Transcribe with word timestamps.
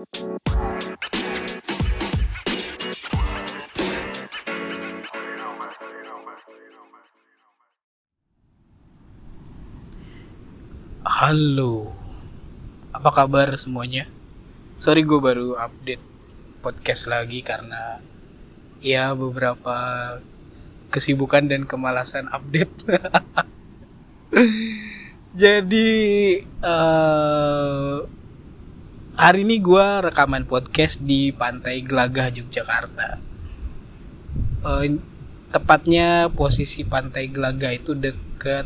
Halo, 0.00 0.08
apa 12.96 13.12
kabar 13.12 13.52
semuanya? 13.60 14.08
Sorry 14.80 15.04
gue 15.04 15.20
baru 15.20 15.60
update 15.60 16.00
podcast 16.64 17.04
lagi 17.12 17.44
karena 17.44 18.00
ya 18.80 19.12
beberapa 19.12 19.76
kesibukan 20.88 21.44
dan 21.44 21.68
kemalasan 21.68 22.24
update. 22.32 22.88
Jadi 25.44 26.40
uh, 26.64 28.19
hari 29.20 29.44
ini 29.44 29.60
gue 29.60 29.86
rekaman 30.00 30.48
podcast 30.48 30.96
di 31.04 31.28
Pantai 31.28 31.84
Gelagah 31.84 32.32
Yogyakarta. 32.32 33.20
Uh, 34.64 34.96
tepatnya 35.52 36.32
posisi 36.32 36.88
Pantai 36.88 37.28
Gelagah 37.28 37.68
itu 37.76 37.92
dekat 37.92 38.64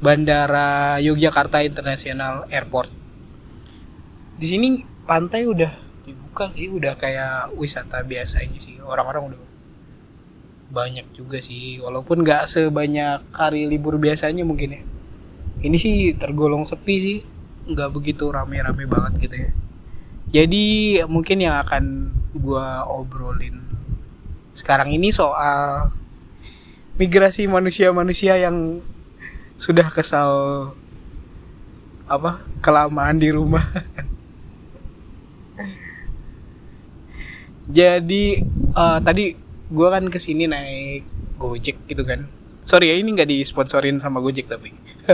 Bandara 0.00 0.96
Yogyakarta 1.04 1.60
International 1.60 2.48
Airport. 2.48 2.88
Di 4.40 4.48
sini 4.48 4.80
pantai 5.04 5.44
udah 5.44 5.76
dibuka 6.08 6.48
sih, 6.56 6.72
udah 6.72 6.96
kayak 6.96 7.52
wisata 7.52 8.00
biasanya 8.00 8.56
sih. 8.56 8.80
Orang-orang 8.80 9.36
udah 9.36 9.42
banyak 10.72 11.04
juga 11.12 11.36
sih, 11.44 11.84
walaupun 11.84 12.24
nggak 12.24 12.48
sebanyak 12.48 13.28
hari 13.28 13.68
libur 13.68 14.00
biasanya 14.00 14.40
mungkin 14.40 14.72
ya. 14.72 14.82
Ini 15.60 15.76
sih 15.76 16.16
tergolong 16.16 16.64
sepi 16.64 16.96
sih, 16.96 17.18
nggak 17.68 17.92
begitu 17.92 18.32
rame-rame 18.32 18.88
banget 18.88 19.12
gitu 19.20 19.36
ya. 19.36 19.52
Jadi 20.30 20.98
mungkin 21.06 21.38
yang 21.38 21.62
akan 21.62 22.12
gua 22.36 22.84
obrolin 22.90 23.66
sekarang 24.56 24.88
ini 24.96 25.12
soal 25.12 25.92
migrasi 26.96 27.44
manusia-manusia 27.44 28.40
yang 28.40 28.80
sudah 29.60 29.92
kesal 29.92 30.32
apa 32.08 32.40
kelamaan 32.64 33.20
di 33.20 33.28
rumah. 33.28 33.68
Jadi 37.68 38.40
uh, 38.72 38.96
tadi 39.04 39.36
gue 39.68 39.88
kan 39.92 40.08
ke 40.08 40.16
sini 40.16 40.48
naik 40.48 41.04
gojek 41.36 41.76
gitu 41.84 42.00
kan. 42.08 42.24
Sorry 42.64 42.88
ya 42.88 42.96
ini 42.96 43.12
nggak 43.12 43.28
disponsorin 43.28 44.00
sama 44.00 44.24
gojek 44.24 44.48
tapi. 44.48 44.72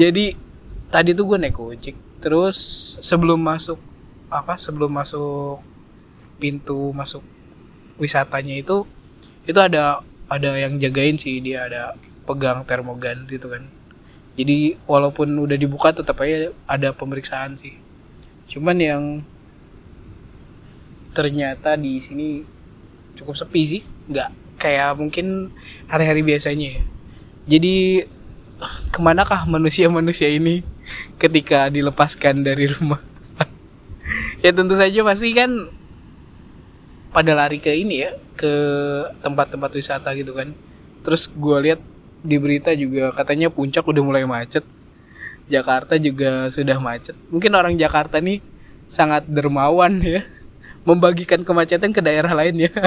Jadi 0.00 0.34
tadi 0.90 1.14
tuh 1.14 1.30
gue 1.30 1.38
naik 1.38 1.54
gojek 1.54 2.09
terus 2.20 2.56
sebelum 3.00 3.40
masuk 3.40 3.80
apa 4.30 4.54
sebelum 4.60 4.92
masuk 4.92 5.64
pintu 6.38 6.94
masuk 6.94 7.24
wisatanya 7.98 8.60
itu 8.60 8.86
itu 9.44 9.58
ada 9.58 10.00
ada 10.30 10.54
yang 10.54 10.78
jagain 10.78 11.18
sih 11.18 11.42
dia 11.42 11.66
ada 11.66 11.98
pegang 12.24 12.62
termogan 12.62 13.26
gitu 13.26 13.50
kan. 13.50 13.66
Jadi 14.38 14.78
walaupun 14.86 15.34
udah 15.34 15.58
dibuka 15.58 15.90
tetap 15.90 16.22
aja 16.22 16.54
ada 16.70 16.94
pemeriksaan 16.94 17.58
sih. 17.58 17.74
Cuman 18.46 18.78
yang 18.78 19.04
ternyata 21.10 21.74
di 21.74 21.98
sini 21.98 22.46
cukup 23.18 23.34
sepi 23.34 23.62
sih 23.66 23.82
nggak 24.06 24.60
kayak 24.62 24.94
mungkin 24.94 25.50
hari-hari 25.90 26.22
biasanya 26.22 26.78
ya. 26.78 26.82
Jadi 27.50 28.06
ke 28.94 28.98
manakah 29.02 29.48
manusia-manusia 29.50 30.30
ini 30.30 30.62
ketika 31.20 31.68
dilepaskan 31.68 32.42
dari 32.46 32.70
rumah 32.70 33.00
ya 34.44 34.50
tentu 34.54 34.74
saja 34.78 35.00
pasti 35.06 35.34
kan 35.34 35.70
pada 37.10 37.34
lari 37.34 37.58
ke 37.58 37.74
ini 37.74 38.06
ya 38.06 38.14
ke 38.38 38.52
tempat-tempat 39.20 39.70
wisata 39.74 40.14
gitu 40.14 40.32
kan 40.36 40.54
terus 41.02 41.26
gue 41.32 41.58
lihat 41.58 41.80
di 42.20 42.36
berita 42.36 42.72
juga 42.76 43.12
katanya 43.16 43.48
puncak 43.48 43.84
udah 43.84 44.02
mulai 44.04 44.24
macet. 44.28 44.64
Jakarta 45.50 45.98
juga 45.98 46.46
sudah 46.46 46.78
macet. 46.78 47.16
Mungkin 47.32 47.50
orang 47.58 47.74
Jakarta 47.74 48.22
nih 48.22 48.38
sangat 48.86 49.26
dermawan 49.26 49.98
ya, 49.98 50.22
membagikan 50.88 51.42
kemacetan 51.42 51.90
ke 51.90 51.98
daerah 51.98 52.30
lain 52.36 52.70
ya. 52.70 52.70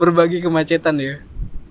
Berbagi 0.00 0.42
kemacetan 0.42 0.98
ya. 0.98 1.22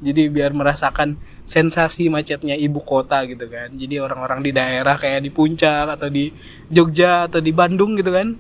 Jadi 0.04 0.28
biar 0.28 0.52
merasakan 0.52 1.16
sensasi 1.48 2.12
macetnya 2.12 2.58
ibu 2.58 2.84
kota 2.84 3.24
gitu 3.24 3.48
kan. 3.48 3.72
Jadi 3.76 4.02
orang-orang 4.02 4.44
di 4.44 4.52
daerah 4.52 5.00
kayak 5.00 5.24
di 5.24 5.32
puncak 5.32 5.96
atau 5.96 6.12
di 6.12 6.36
Jogja 6.68 7.32
atau 7.32 7.40
di 7.40 7.56
Bandung 7.56 7.96
gitu 7.96 8.12
kan. 8.12 8.36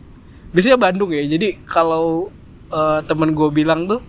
Biasanya 0.51 0.79
Bandung 0.79 1.15
ya. 1.15 1.23
Jadi 1.23 1.63
kalau 1.63 2.27
uh, 2.71 2.99
temen 3.07 3.31
gue 3.31 3.49
bilang 3.51 3.87
tuh 3.87 4.03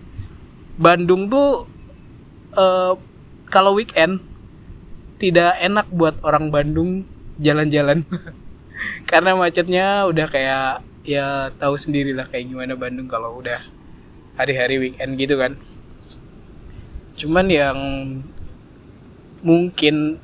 Bandung 0.77 1.31
tuh 1.31 1.65
uh, 2.53 2.93
kalau 3.47 3.79
weekend 3.79 4.21
tidak 5.17 5.57
enak 5.57 5.89
buat 5.89 6.21
orang 6.21 6.53
Bandung 6.53 7.07
jalan-jalan 7.41 8.05
karena 9.09 9.33
macetnya 9.33 10.05
udah 10.05 10.27
kayak 10.29 10.85
ya 11.07 11.49
tahu 11.57 11.73
sendiri 11.79 12.13
lah 12.13 12.29
kayak 12.29 12.53
gimana 12.53 12.77
Bandung 12.77 13.09
kalau 13.09 13.41
udah 13.41 13.63
hari-hari 14.37 14.77
weekend 14.77 15.17
gitu 15.17 15.39
kan 15.39 15.57
cuman 17.17 17.45
yang 17.49 17.77
mungkin 19.41 20.21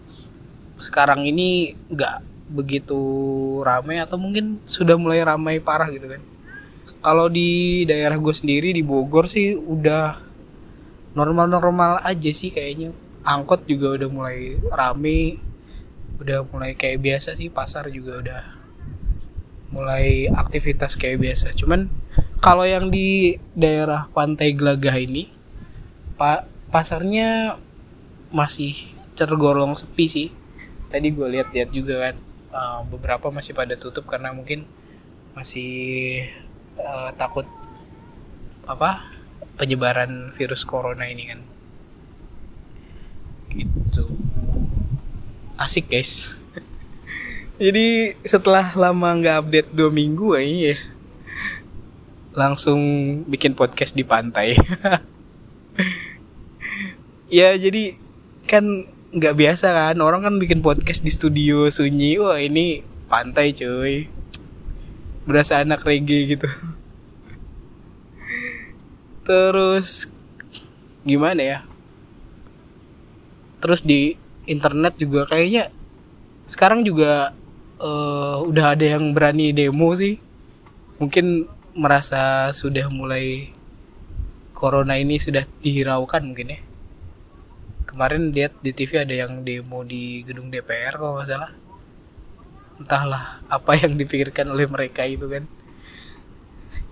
sekarang 0.78 1.26
ini 1.26 1.74
nggak 1.90 2.22
begitu 2.54 3.02
ramai 3.66 3.98
atau 3.98 4.22
mungkin 4.22 4.62
sudah 4.70 4.94
mulai 4.94 5.26
ramai 5.26 5.58
parah 5.58 5.90
gitu 5.90 6.06
kan. 6.06 6.22
Kalau 7.04 7.28
di 7.28 7.84
daerah 7.84 8.16
gue 8.16 8.31
sendiri 8.31 8.72
di 8.72 8.86
Bogor 8.86 9.28
sih 9.28 9.58
udah 9.58 10.22
normal-normal 11.18 12.00
aja 12.06 12.31
sih 12.31 12.54
kayaknya. 12.54 12.94
Angkot 13.24 13.66
juga 13.66 13.98
udah 13.98 14.10
mulai 14.12 14.60
rame 14.70 15.40
udah 16.22 16.46
mulai 16.46 16.78
kayak 16.78 17.02
biasa 17.02 17.34
sih 17.36 17.50
pasar 17.50 17.90
juga 17.90 18.22
udah 18.22 18.42
mulai 19.74 20.30
aktivitas 20.30 20.94
kayak 20.94 21.20
biasa. 21.25 21.58
Cuman 21.58 21.90
kalau 22.38 22.64
yang 22.64 22.94
di 22.94 23.42
daerah 23.58 24.06
pantai 24.14 24.54
Gelagah 24.54 24.94
ini 25.00 25.34
pak 26.14 26.53
pasarnya 26.74 27.62
masih 28.34 28.74
tergolong 29.14 29.78
sepi 29.78 30.06
sih. 30.10 30.28
Tadi 30.90 31.14
gue 31.14 31.28
lihat-lihat 31.30 31.70
juga 31.70 32.10
kan 32.10 32.16
uh, 32.50 32.82
beberapa 32.90 33.30
masih 33.30 33.54
pada 33.54 33.78
tutup 33.78 34.10
karena 34.10 34.34
mungkin 34.34 34.66
masih 35.38 36.26
uh, 36.82 37.14
takut 37.14 37.46
apa 38.66 39.06
penyebaran 39.62 40.34
virus 40.34 40.66
corona 40.66 41.06
ini 41.06 41.30
kan. 41.30 41.40
Gitu. 43.54 44.10
Asik 45.62 45.94
guys. 45.94 46.42
Jadi 47.62 48.18
setelah 48.26 48.74
lama 48.74 49.14
nggak 49.14 49.38
update 49.46 49.70
dua 49.78 49.94
minggu 49.94 50.34
ya 50.42 50.78
langsung 52.34 52.82
bikin 53.30 53.54
podcast 53.54 53.94
di 53.94 54.02
pantai 54.02 54.58
ya 57.34 57.58
jadi 57.58 57.98
kan 58.46 58.86
nggak 59.10 59.34
biasa 59.34 59.74
kan. 59.74 59.98
Orang 60.06 60.22
kan 60.22 60.38
bikin 60.38 60.62
podcast 60.62 61.02
di 61.02 61.10
studio 61.10 61.66
sunyi. 61.74 62.22
Wah 62.22 62.38
ini 62.38 62.86
pantai 63.10 63.58
cuy. 63.58 64.06
Berasa 65.26 65.66
anak 65.66 65.82
reggae 65.82 66.38
gitu. 66.38 66.46
Terus 69.28 70.06
gimana 71.02 71.42
ya? 71.42 71.60
Terus 73.58 73.82
di 73.82 74.14
internet 74.46 74.94
juga 75.02 75.26
kayaknya 75.26 75.74
sekarang 76.44 76.84
juga 76.84 77.32
uh, 77.80 78.44
udah 78.44 78.75
ada 78.78 79.00
yang 79.00 79.16
berani 79.16 79.56
demo 79.56 79.90
sih. 79.98 80.22
Mungkin 81.02 81.50
merasa 81.74 82.54
sudah 82.54 82.86
mulai 82.94 83.50
corona 84.54 85.02
ini 85.02 85.18
sudah 85.18 85.50
dihiraukan 85.63 86.22
mungkin 86.22 86.54
ya 86.54 86.62
kemarin 87.83 88.31
lihat 88.33 88.57
di 88.63 88.71
TV 88.75 89.03
ada 89.03 89.15
yang 89.15 89.44
demo 89.44 89.83
di 89.83 90.24
gedung 90.24 90.50
DPR 90.50 90.95
kalau 90.97 91.19
nggak 91.19 91.30
salah 91.30 91.51
entahlah 92.81 93.39
apa 93.47 93.71
yang 93.81 93.95
dipikirkan 93.95 94.50
oleh 94.50 94.65
mereka 94.68 95.06
itu 95.06 95.30
kan 95.30 95.45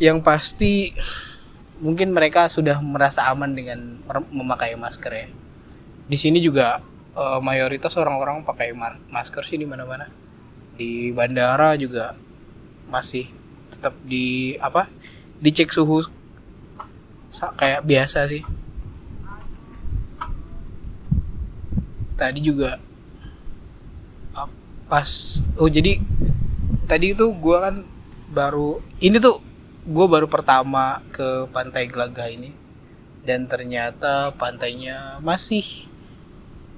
yang 0.01 0.17
pasti 0.25 0.97
mungkin 1.81 2.13
mereka 2.13 2.45
sudah 2.45 2.77
merasa 2.81 3.25
aman 3.29 3.53
dengan 3.53 4.01
memakai 4.29 4.77
masker 4.77 5.13
ya. 5.13 5.27
Di 6.05 6.17
sini 6.17 6.37
juga 6.37 6.81
uh, 7.17 7.41
mayoritas 7.41 7.97
orang-orang 7.97 8.45
pakai 8.45 8.73
masker 9.09 9.45
sih 9.45 9.57
di 9.57 9.65
mana-mana. 9.65 10.09
Di 10.77 11.09
bandara 11.13 11.73
juga 11.77 12.13
masih 12.89 13.29
tetap 13.69 13.97
di 14.01 14.57
apa? 14.61 14.89
Dicek 15.41 15.73
suhu 15.73 16.05
kayak 17.57 17.85
biasa 17.85 18.29
sih. 18.29 18.45
Tadi 22.21 22.37
juga 22.45 22.77
pas 24.91 25.39
oh 25.55 25.71
jadi 25.71 26.03
tadi 26.83 27.15
itu 27.15 27.31
gue 27.31 27.57
kan 27.63 27.87
baru 28.27 28.83
ini 28.99 29.23
tuh 29.23 29.39
gue 29.87 30.05
baru 30.11 30.27
pertama 30.27 30.99
ke 31.15 31.47
pantai 31.47 31.87
Gelaga 31.87 32.27
ini 32.27 32.51
dan 33.23 33.47
ternyata 33.47 34.35
pantainya 34.35 35.23
masih 35.23 35.87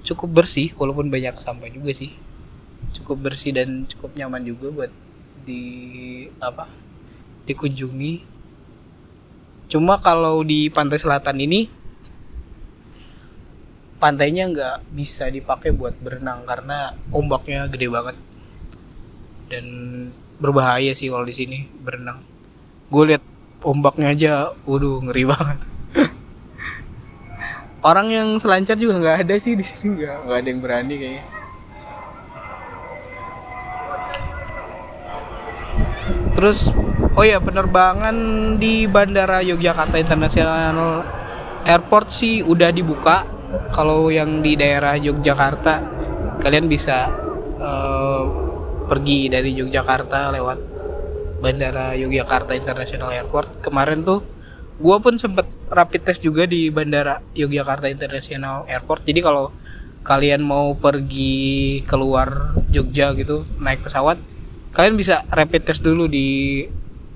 cukup 0.06 0.44
bersih 0.44 0.70
walaupun 0.78 1.10
banyak 1.10 1.34
sampah 1.42 1.66
juga 1.72 1.90
sih. 1.90 2.14
Cukup 2.94 3.26
bersih 3.26 3.50
dan 3.50 3.88
cukup 3.90 4.14
nyaman 4.14 4.46
juga 4.46 4.70
buat 4.70 4.92
di 5.42 5.64
apa 6.38 6.70
dikunjungi. 7.50 8.22
Cuma 9.66 9.98
kalau 9.98 10.46
di 10.46 10.70
pantai 10.70 11.02
selatan 11.02 11.42
ini 11.42 11.66
pantainya 14.04 14.44
nggak 14.52 14.92
bisa 14.92 15.32
dipakai 15.32 15.72
buat 15.72 15.96
berenang 15.96 16.44
karena 16.44 16.92
ombaknya 17.08 17.64
gede 17.72 17.88
banget. 17.88 18.16
Dan 19.48 19.64
berbahaya 20.36 20.92
sih 20.92 21.08
kalau 21.08 21.24
di 21.24 21.32
sini 21.32 21.64
berenang. 21.80 22.20
Gue 22.92 23.16
lihat 23.16 23.24
ombaknya 23.64 24.12
aja 24.12 24.32
waduh 24.68 25.00
ngeri 25.08 25.24
banget. 25.32 25.60
Orang 27.80 28.12
yang 28.12 28.36
selancar 28.36 28.76
juga 28.76 29.00
nggak 29.00 29.24
ada 29.24 29.34
sih 29.40 29.56
di 29.56 29.64
sini. 29.64 30.04
Nggak 30.04 30.16
nggak 30.28 30.36
ada 30.36 30.48
yang 30.52 30.60
berani 30.60 30.94
kayaknya. 31.00 31.24
Terus 36.36 36.68
oh 37.16 37.24
ya 37.24 37.40
penerbangan 37.40 38.16
di 38.60 38.84
bandara 38.84 39.40
Yogyakarta 39.40 39.96
International 39.96 41.00
Airport 41.64 42.12
sih 42.12 42.44
udah 42.44 42.68
dibuka 42.68 43.33
kalau 43.72 44.08
yang 44.08 44.40
di 44.40 44.54
daerah 44.54 44.94
Yogyakarta 44.98 45.74
kalian 46.40 46.66
bisa 46.66 47.08
uh, 47.60 48.24
pergi 48.84 49.32
dari 49.32 49.56
Yogyakarta 49.56 50.34
lewat 50.34 50.58
bandara 51.40 51.92
Yogyakarta 51.96 52.56
International 52.56 53.12
Airport. 53.12 53.60
Kemarin 53.64 54.04
tuh 54.04 54.20
gue 54.80 54.96
pun 54.98 55.14
sempet 55.16 55.46
rapid 55.70 56.02
test 56.02 56.20
juga 56.20 56.44
di 56.44 56.68
bandara 56.68 57.22
Yogyakarta 57.36 57.86
International 57.88 58.66
Airport. 58.66 59.06
Jadi 59.06 59.20
kalau 59.22 59.54
kalian 60.04 60.44
mau 60.44 60.76
pergi 60.76 61.80
keluar 61.88 62.52
Jogja 62.68 63.16
gitu 63.16 63.48
naik 63.56 63.88
pesawat 63.88 64.20
kalian 64.76 65.00
bisa 65.00 65.24
rapid 65.32 65.64
test 65.64 65.80
dulu 65.80 66.04
di 66.04 66.60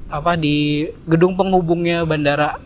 apa 0.08 0.40
di 0.40 0.88
gedung 1.04 1.36
penghubungnya 1.36 2.08
bandara 2.08 2.56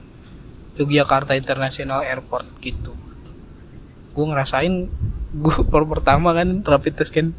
Yogyakarta 0.79 1.35
International 1.35 2.07
Airport 2.07 2.47
gitu 2.63 2.95
gue 4.12 4.26
ngerasain 4.29 4.88
gue 5.32 5.56
baru 5.73 5.88
pertama 5.88 6.37
kan 6.37 6.61
rapid 6.62 6.94
test 7.00 7.12
kan. 7.12 7.32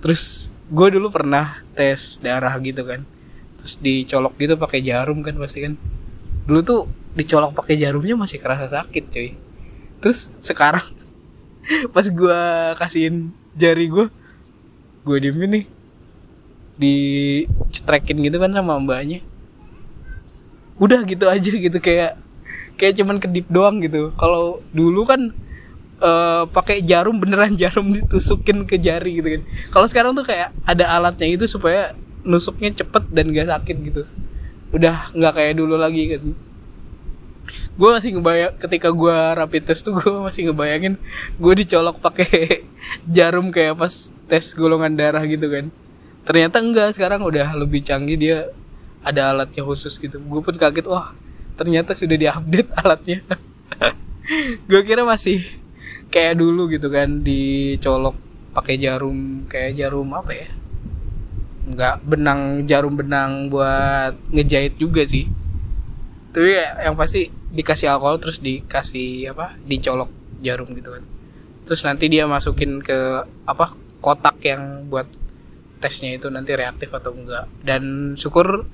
Terus 0.00 0.48
gue 0.70 0.86
dulu 0.98 1.10
pernah 1.10 1.62
tes 1.74 2.18
darah 2.22 2.54
gitu 2.62 2.86
kan. 2.86 3.02
Terus 3.58 3.82
dicolok 3.82 4.34
gitu 4.38 4.54
pakai 4.54 4.80
jarum 4.82 5.20
kan 5.26 5.34
pasti 5.38 5.66
kan. 5.66 5.74
Dulu 6.46 6.60
tuh 6.62 6.80
dicolok 7.18 7.58
pakai 7.58 7.74
jarumnya 7.80 8.14
masih 8.14 8.38
kerasa 8.38 8.70
sakit 8.70 9.04
cuy. 9.10 9.34
Terus 10.02 10.30
sekarang 10.38 10.84
pas 11.94 12.06
gue 12.06 12.40
kasihin 12.78 13.34
jari 13.58 13.90
gue 13.90 14.06
gue 15.02 15.16
diemin 15.18 15.50
nih. 15.62 15.66
Dicetrekin 16.76 18.20
gitu 18.22 18.36
kan 18.38 18.52
sama 18.54 18.78
mbaknya. 18.78 19.24
Udah 20.76 21.00
gitu 21.08 21.24
aja 21.26 21.50
gitu 21.50 21.78
kayak 21.80 22.20
kayak 22.76 22.94
cuman 23.00 23.16
kedip 23.16 23.48
doang 23.48 23.80
gitu. 23.80 24.12
Kalau 24.14 24.60
dulu 24.76 25.08
kan 25.08 25.32
uh, 26.00 26.44
pakai 26.50 26.84
jarum 26.84 27.16
beneran 27.16 27.56
jarum 27.60 27.92
ditusukin 27.92 28.64
ke 28.68 28.76
jari 28.80 29.20
gitu 29.20 29.28
kan. 29.38 29.42
Kalau 29.72 29.86
sekarang 29.88 30.12
tuh 30.16 30.26
kayak 30.26 30.52
ada 30.64 30.84
alatnya 30.96 31.28
itu 31.28 31.44
supaya 31.48 31.96
nusuknya 32.26 32.74
cepet 32.74 33.06
dan 33.14 33.30
gak 33.30 33.48
sakit 33.48 33.76
gitu. 33.86 34.02
Udah 34.74 35.14
nggak 35.14 35.32
kayak 35.38 35.54
dulu 35.56 35.78
lagi 35.78 36.10
kan. 36.10 36.22
Gue 37.76 37.90
masih 37.92 38.18
ngebayang 38.18 38.58
ketika 38.58 38.88
gue 38.90 39.16
rapid 39.36 39.62
test 39.68 39.86
tuh 39.86 39.94
gue 39.94 40.10
masih 40.24 40.50
ngebayangin 40.50 40.98
gue 41.38 41.52
dicolok 41.62 42.02
pakai 42.02 42.66
jarum 43.16 43.54
kayak 43.54 43.78
pas 43.78 44.10
tes 44.26 44.44
golongan 44.58 44.98
darah 44.98 45.22
gitu 45.24 45.46
kan. 45.46 45.70
Ternyata 46.26 46.58
enggak 46.58 46.98
sekarang 46.98 47.22
udah 47.22 47.54
lebih 47.54 47.86
canggih 47.86 48.18
dia 48.18 48.38
ada 49.06 49.30
alatnya 49.30 49.62
khusus 49.62 49.94
gitu. 50.02 50.18
Gue 50.18 50.42
pun 50.42 50.58
kaget 50.58 50.90
wah 50.90 51.14
ternyata 51.54 51.94
sudah 51.94 52.18
diupdate 52.18 52.70
alatnya. 52.82 53.22
Gue 54.66 54.82
kira 54.82 55.06
masih 55.06 55.46
kayak 56.10 56.38
dulu 56.38 56.70
gitu 56.70 56.88
kan 56.88 57.20
dicolok 57.20 58.16
pakai 58.56 58.80
jarum 58.80 59.44
kayak 59.50 59.76
jarum 59.76 60.08
apa 60.16 60.32
ya? 60.32 60.48
Nggak 61.66 61.96
benang 62.06 62.40
jarum 62.64 62.94
benang 62.94 63.52
buat 63.52 64.14
ngejahit 64.32 64.78
juga 64.80 65.02
sih. 65.04 65.28
Tapi 66.32 66.52
ya, 66.52 66.84
yang 66.84 66.96
pasti 66.96 67.32
dikasih 67.32 67.88
alkohol 67.88 68.20
terus 68.20 68.44
dikasih 68.44 69.32
apa 69.32 69.56
dicolok 69.64 70.10
jarum 70.44 70.68
gitu 70.76 70.92
kan. 70.94 71.04
Terus 71.66 71.80
nanti 71.82 72.06
dia 72.06 72.28
masukin 72.28 72.78
ke 72.84 73.26
apa 73.48 73.74
kotak 74.00 74.38
yang 74.44 74.86
buat 74.86 75.08
tesnya 75.80 76.16
itu 76.16 76.30
nanti 76.32 76.56
reaktif 76.56 76.88
atau 76.88 77.12
enggak 77.12 77.52
dan 77.60 78.14
syukur 78.16 78.64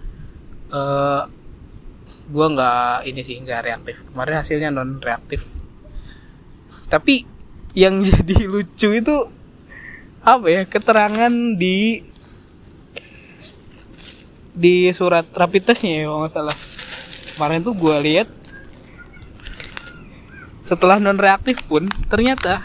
uh, 0.70 1.22
gue 2.30 2.46
nggak 2.46 3.08
ini 3.10 3.20
sih 3.24 3.40
nggak 3.42 3.62
reaktif. 3.66 3.96
Kemarin 4.12 4.36
hasilnya 4.38 4.70
non 4.70 5.00
reaktif 5.02 5.61
tapi 6.92 7.24
yang 7.72 8.04
jadi 8.08 8.44
lucu 8.44 8.92
itu 8.92 9.16
apa 10.22 10.46
ya 10.46 10.62
keterangan 10.68 11.32
di 11.56 12.04
di 14.52 14.92
surat 14.92 15.24
rapid 15.32 15.72
testnya 15.72 16.04
ya 16.04 16.12
kalau 16.12 16.20
nggak 16.28 16.32
salah. 16.36 16.56
Kemarin 17.32 17.64
tuh 17.64 17.72
gue 17.72 17.96
lihat 18.04 18.28
setelah 20.60 21.00
non 21.00 21.16
reaktif 21.16 21.64
pun 21.64 21.88
ternyata 22.12 22.60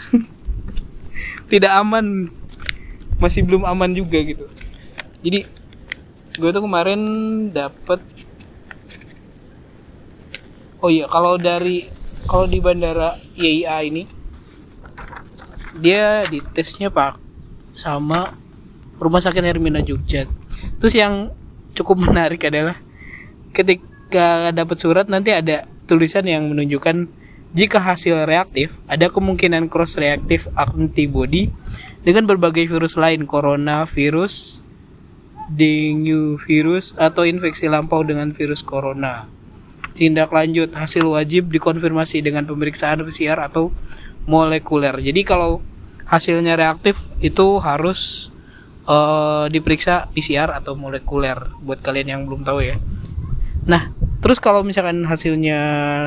tidak 1.50 1.72
aman. 1.72 2.28
Masih 3.18 3.42
belum 3.42 3.66
aman 3.66 3.96
juga 3.96 4.20
gitu. 4.22 4.46
Jadi 5.24 5.48
gue 6.38 6.50
tuh 6.54 6.62
kemarin 6.62 7.00
dapet 7.50 7.98
oh 10.78 10.86
iya 10.86 11.10
kalau 11.10 11.34
dari 11.34 11.90
kalau 12.30 12.46
di 12.46 12.62
bandara 12.62 13.18
IAIA 13.34 13.82
ini 13.82 14.17
dia 15.78 16.26
ditesnya 16.26 16.90
pak 16.90 17.16
sama 17.72 18.34
rumah 18.98 19.22
sakit 19.22 19.42
Hermina 19.42 19.80
Jogja 19.80 20.26
terus 20.82 20.94
yang 20.98 21.30
cukup 21.72 22.02
menarik 22.10 22.42
adalah 22.44 22.76
ketika 23.54 24.50
dapat 24.50 24.76
surat 24.78 25.06
nanti 25.06 25.32
ada 25.32 25.64
tulisan 25.88 26.26
yang 26.26 26.50
menunjukkan 26.50 27.08
jika 27.56 27.80
hasil 27.80 28.28
reaktif 28.28 28.74
ada 28.90 29.08
kemungkinan 29.08 29.72
cross 29.72 29.96
reaktif 29.96 30.50
antibody 30.52 31.48
dengan 32.04 32.28
berbagai 32.28 32.68
virus 32.68 32.98
lain 33.00 33.24
coronavirus 33.24 34.60
dengue 35.48 36.36
virus 36.44 36.92
atau 37.00 37.24
infeksi 37.24 37.72
lampau 37.72 38.04
dengan 38.04 38.36
virus 38.36 38.60
corona 38.60 39.38
tindak 39.98 40.30
lanjut 40.30 40.70
hasil 40.70 41.02
wajib 41.08 41.50
dikonfirmasi 41.50 42.22
dengan 42.22 42.46
pemeriksaan 42.46 43.02
PCR 43.02 43.42
atau 43.42 43.74
molekuler. 44.30 44.94
Jadi 45.02 45.26
kalau 45.26 45.58
hasilnya 46.08 46.56
reaktif 46.56 46.96
itu 47.20 47.60
harus 47.60 48.32
uh, 48.88 49.46
diperiksa 49.52 50.08
PCR 50.16 50.50
atau 50.56 50.72
molekuler 50.74 51.36
buat 51.60 51.84
kalian 51.84 52.08
yang 52.18 52.20
belum 52.24 52.42
tahu 52.42 52.64
ya. 52.64 52.76
Nah, 53.68 53.92
terus 54.24 54.40
kalau 54.40 54.64
misalkan 54.64 55.04
hasilnya 55.04 55.60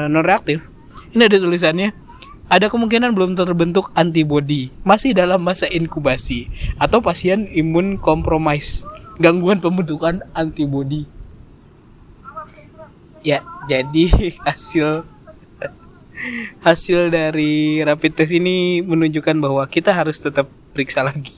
non 0.09 0.25
reaktif, 0.25 0.65
ini 1.13 1.29
ada 1.29 1.37
tulisannya 1.37 1.93
ada 2.51 2.67
kemungkinan 2.67 3.15
belum 3.15 3.39
terbentuk 3.39 3.95
antibody, 3.95 4.75
masih 4.83 5.15
dalam 5.15 5.39
masa 5.39 5.71
inkubasi 5.71 6.51
atau 6.75 6.99
pasien 6.99 7.47
imun 7.47 7.95
kompromis, 7.95 8.83
gangguan 9.23 9.63
pembentukan 9.63 10.19
antibody. 10.35 11.07
Ya, 13.23 13.39
jadi 13.71 14.11
hasil 14.49 15.07
hasil 16.61 17.09
dari 17.09 17.81
rapid 17.81 18.11
test 18.17 18.33
ini 18.35 18.81
menunjukkan 18.85 19.37
bahwa 19.41 19.63
kita 19.65 19.93
harus 19.95 20.21
tetap 20.21 20.49
periksa 20.71 21.01
lagi. 21.01 21.33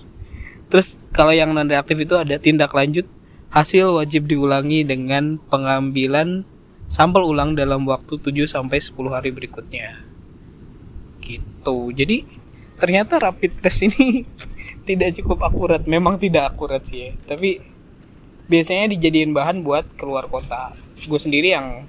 Terus 0.74 0.98
kalau 1.14 1.32
yang 1.32 1.54
non 1.54 1.70
reaktif 1.70 2.02
itu 2.02 2.18
ada 2.18 2.36
tindak 2.42 2.74
lanjut 2.74 3.06
hasil 3.54 3.94
wajib 3.94 4.26
diulangi 4.26 4.82
dengan 4.82 5.38
pengambilan 5.38 6.42
sampel 6.90 7.22
ulang 7.22 7.54
dalam 7.54 7.86
waktu 7.86 8.18
7 8.18 8.50
sampai 8.50 8.82
10 8.82 9.14
hari 9.14 9.30
berikutnya. 9.30 10.02
Gitu. 11.22 11.78
Jadi 11.94 12.26
ternyata 12.82 13.22
rapid 13.22 13.62
test 13.62 13.86
ini 13.86 14.26
tidak 14.90 15.22
cukup 15.22 15.46
akurat. 15.46 15.86
Memang 15.86 16.18
tidak 16.18 16.58
akurat 16.58 16.82
sih 16.82 17.10
ya. 17.10 17.10
Tapi 17.30 17.62
biasanya 18.50 18.92
dijadiin 18.98 19.32
bahan 19.32 19.62
buat 19.62 19.86
keluar 19.96 20.28
kota. 20.28 20.74
Gue 21.06 21.22
sendiri 21.22 21.54
yang 21.54 21.86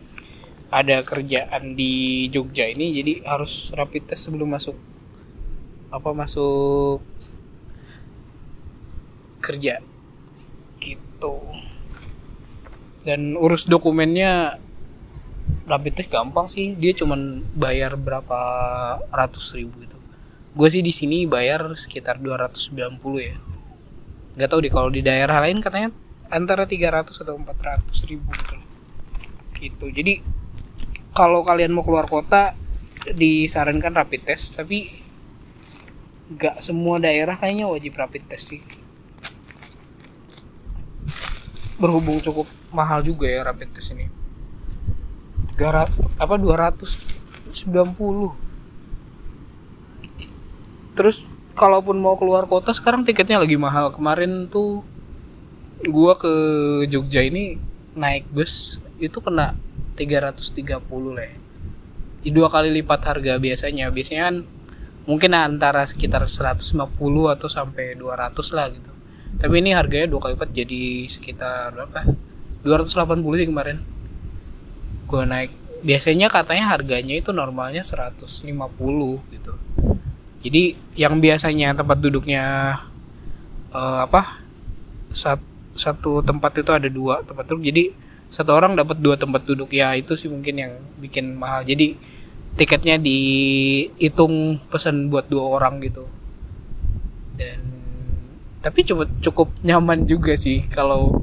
ada 0.75 1.07
kerjaan 1.07 1.79
di 1.79 2.27
Jogja 2.35 2.67
ini 2.67 2.99
jadi 2.99 3.23
harus 3.23 3.71
rapid 3.79 4.11
test 4.11 4.27
sebelum 4.27 4.51
masuk 4.51 4.75
apa 5.95 6.11
masuk 6.11 6.99
kerja. 9.39 9.79
Gitu. 10.83 11.35
Dan 13.07 13.39
urus 13.39 13.71
dokumennya 13.71 14.59
rapid 15.71 15.95
test 15.95 16.11
gampang 16.11 16.51
sih. 16.51 16.75
Dia 16.75 16.91
cuman 16.99 17.47
bayar 17.55 17.95
berapa 17.95 18.41
ratus 19.15 19.55
ribu 19.55 19.79
gitu. 19.87 19.95
Gue 20.59 20.69
sih 20.75 20.83
di 20.83 20.91
sini 20.91 21.23
bayar 21.31 21.71
sekitar 21.79 22.19
290 22.19 22.75
ya. 23.23 23.39
Nggak 24.35 24.49
tahu 24.51 24.59
deh 24.59 24.73
kalau 24.75 24.91
di 24.91 25.07
daerah 25.07 25.39
lain 25.39 25.63
katanya 25.63 25.95
antara 26.35 26.67
300 26.67 27.15
atau 27.23 27.39
400 27.39 28.11
ribu 28.11 28.27
gitu. 28.35 28.57
Gitu. 29.55 29.87
Jadi 29.95 30.43
kalau 31.15 31.47
kalian 31.47 31.71
mau 31.71 31.87
keluar 31.87 32.11
kota 32.11 32.59
disarankan 33.15 33.95
rapid 33.95 34.27
test 34.27 34.59
tapi 34.59 34.91
nggak 36.35 36.59
semua 36.59 36.99
daerah 36.99 37.39
kayaknya 37.39 37.71
wajib 37.71 37.95
rapid 37.95 38.27
test 38.27 38.51
sih. 38.51 38.59
Berhubung 41.79 42.19
cukup 42.19 42.51
mahal 42.75 43.07
juga 43.07 43.31
ya 43.31 43.47
rapid 43.47 43.71
test 43.71 43.95
ini. 43.95 44.11
300 45.55 46.19
apa 46.19 46.35
290 46.35 48.35
terus 50.99 51.31
kalaupun 51.55 51.95
mau 51.99 52.19
keluar 52.19 52.47
kota 52.51 52.75
sekarang 52.75 53.07
tiketnya 53.07 53.39
lagi 53.39 53.55
mahal. 53.55 53.95
Kemarin 53.95 54.51
tuh 54.51 54.83
gua 55.87 56.19
ke 56.19 56.35
Jogja 56.91 57.23
ini 57.23 57.55
naik 57.95 58.27
bus 58.35 58.83
itu 58.99 59.23
kena 59.23 59.55
330 59.95 60.83
lah 61.15 61.27
ya. 61.27 61.37
dua 62.33 62.49
kali 62.49 62.73
lipat 62.83 63.01
harga 63.05 63.39
biasanya. 63.39 63.91
Biasanya 63.95 64.23
kan 64.31 64.37
mungkin 65.05 65.31
antara 65.37 65.85
sekitar 65.85 66.25
150 66.25 66.81
atau 67.29 67.49
sampai 67.49 67.95
200 67.97 68.57
lah 68.57 68.67
gitu. 68.73 68.91
Tapi 69.35 69.55
ini 69.61 69.75
harganya 69.75 70.09
dua 70.09 70.21
kali 70.25 70.33
lipat 70.39 70.51
jadi 70.55 70.83
sekitar 71.11 71.75
berapa? 71.75 72.07
280 72.65 73.41
sih 73.41 73.49
kemarin. 73.49 73.79
Gue 75.05 75.23
naik. 75.29 75.53
Biasanya 75.85 76.33
katanya 76.33 76.73
harganya 76.73 77.13
itu 77.13 77.29
normalnya 77.37 77.85
150 77.85 78.41
gitu. 79.37 79.53
Jadi 80.45 80.77
yang 80.97 81.21
biasanya 81.21 81.77
tempat 81.77 82.01
duduknya 82.01 82.45
uh, 83.73 84.05
apa? 84.05 84.41
Sat, 85.13 85.41
satu 85.77 86.25
tempat 86.25 86.57
itu 86.61 86.73
ada 86.73 86.89
dua 86.89 87.21
tempat 87.25 87.45
duduk. 87.49 87.69
Jadi 87.69 87.85
satu 88.35 88.51
orang 88.51 88.75
dapat 88.75 88.99
dua 88.99 89.15
tempat 89.15 89.47
duduk. 89.47 89.71
Ya 89.71 89.95
itu 89.95 90.19
sih 90.19 90.27
mungkin 90.27 90.59
yang 90.59 90.73
bikin 90.99 91.39
mahal. 91.39 91.63
Jadi 91.63 91.95
tiketnya 92.59 92.99
dihitung 92.99 94.59
pesan 94.67 95.07
buat 95.07 95.31
dua 95.31 95.47
orang 95.47 95.79
gitu. 95.87 96.11
Dan 97.39 97.63
tapi 98.59 98.83
cukup 98.83 99.09
cukup 99.23 99.49
nyaman 99.63 100.03
juga 100.09 100.35
sih 100.35 100.67
kalau 100.67 101.23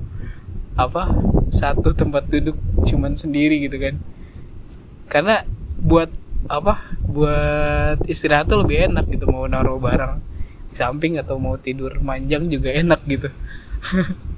apa 0.79 1.11
satu 1.51 1.91
tempat 1.91 2.31
duduk 2.31 2.55
cuman 2.87 3.19
sendiri 3.19 3.59
gitu 3.67 3.75
kan. 3.75 3.99
Karena 5.11 5.43
buat 5.75 6.07
apa 6.47 6.95
buat 7.03 7.99
istirahat 8.07 8.47
tuh 8.47 8.63
lebih 8.63 8.87
enak 8.87 9.11
gitu. 9.11 9.27
Mau 9.27 9.43
naruh 9.51 9.75
barang 9.75 10.31
di 10.71 10.79
samping 10.79 11.19
atau 11.19 11.35
mau 11.35 11.59
tidur 11.59 11.99
manjang 11.99 12.47
juga 12.47 12.71
enak 12.71 13.03
gitu 13.03 13.27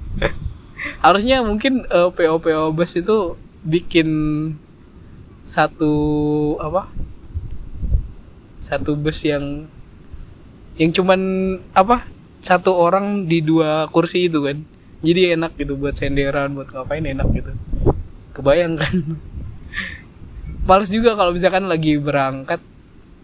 harusnya 1.04 1.44
mungkin 1.44 1.84
uh, 1.92 2.08
PO 2.08 2.40
PO 2.40 2.72
bus 2.72 2.96
itu 2.96 3.36
bikin 3.60 4.08
satu 5.44 5.92
apa? 6.56 6.88
Satu 8.56 8.96
bus 8.96 9.20
yang 9.20 9.68
yang 10.80 10.90
cuman 10.96 11.20
apa? 11.76 12.08
Satu 12.40 12.72
orang 12.72 13.28
di 13.28 13.44
dua 13.44 13.84
kursi 13.92 14.32
itu 14.32 14.40
kan. 14.40 14.64
Jadi 15.04 15.36
enak 15.36 15.60
gitu 15.60 15.76
buat 15.76 15.92
senderan 15.92 16.56
buat 16.56 16.72
ngapain 16.72 17.04
enak 17.04 17.28
gitu. 17.36 17.52
Kebayang 18.32 18.80
kan? 18.80 18.96
Males 20.68 20.88
juga 20.88 21.12
kalau 21.12 21.36
misalkan 21.36 21.68
lagi 21.68 22.00
berangkat 22.00 22.64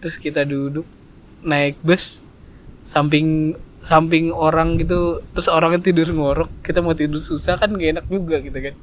terus 0.04 0.20
kita 0.20 0.44
duduk 0.44 0.84
naik 1.40 1.80
bus 1.80 2.20
samping 2.84 3.56
samping 3.80 4.28
orang 4.28 4.76
gitu 4.76 5.24
terus 5.32 5.48
orangnya 5.48 5.88
tidur 5.88 6.12
ngorok 6.12 6.52
kita 6.60 6.84
mau 6.84 6.92
tidur 6.92 7.16
susah 7.16 7.56
kan 7.56 7.72
gak 7.72 7.90
enak 7.96 8.06
juga 8.12 8.36
gitu 8.44 8.58
kan. 8.60 8.74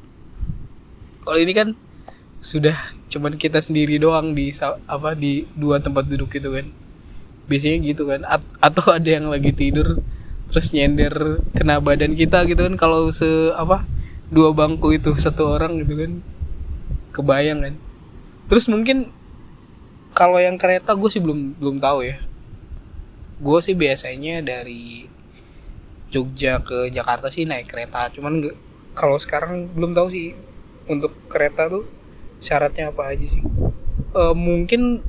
Kalau 1.21 1.37
ini 1.37 1.53
kan 1.53 1.67
sudah 2.41 2.77
cuman 3.09 3.37
kita 3.37 3.61
sendiri 3.61 3.97
doang 4.01 4.33
di 4.33 4.53
apa 4.89 5.13
di 5.13 5.45
dua 5.53 5.77
tempat 5.77 6.09
duduk 6.09 6.33
gitu 6.33 6.49
kan. 6.53 6.69
Biasanya 7.47 7.77
gitu 7.85 8.03
kan 8.09 8.25
A 8.25 8.41
atau 8.59 8.91
ada 8.97 9.09
yang 9.09 9.29
lagi 9.29 9.53
tidur 9.53 10.01
terus 10.47 10.71
nyender 10.71 11.43
kena 11.53 11.83
badan 11.83 12.15
kita 12.15 12.47
gitu 12.47 12.65
kan 12.65 12.79
kalau 12.79 13.11
se 13.11 13.51
apa 13.53 13.83
dua 14.31 14.55
bangku 14.55 14.95
itu 14.95 15.13
satu 15.13 15.57
orang 15.57 15.77
gitu 15.83 15.93
kan. 15.93 16.11
Kebayang 17.13 17.59
kan. 17.61 17.75
Terus 18.47 18.65
mungkin 18.71 19.11
kalau 20.17 20.41
yang 20.41 20.57
kereta 20.57 20.97
gue 20.97 21.09
sih 21.13 21.21
belum 21.21 21.61
belum 21.61 21.77
tahu 21.77 22.01
ya 22.01 22.17
gue 23.37 23.59
sih 23.61 23.77
biasanya 23.77 24.41
dari 24.41 25.05
Jogja 26.07 26.63
ke 26.63 26.89
Jakarta 26.89 27.27
sih 27.27 27.43
naik 27.43 27.69
kereta. 27.69 28.09
Cuman 28.09 28.41
kalau 28.97 29.19
sekarang 29.19 29.69
belum 29.75 29.93
tahu 29.93 30.07
sih 30.09 30.33
untuk 30.87 31.13
kereta 31.27 31.67
tuh 31.67 31.85
syaratnya 32.39 32.89
apa 32.89 33.13
aja 33.13 33.27
sih. 33.27 33.43
E, 34.15 34.21
mungkin 34.33 35.03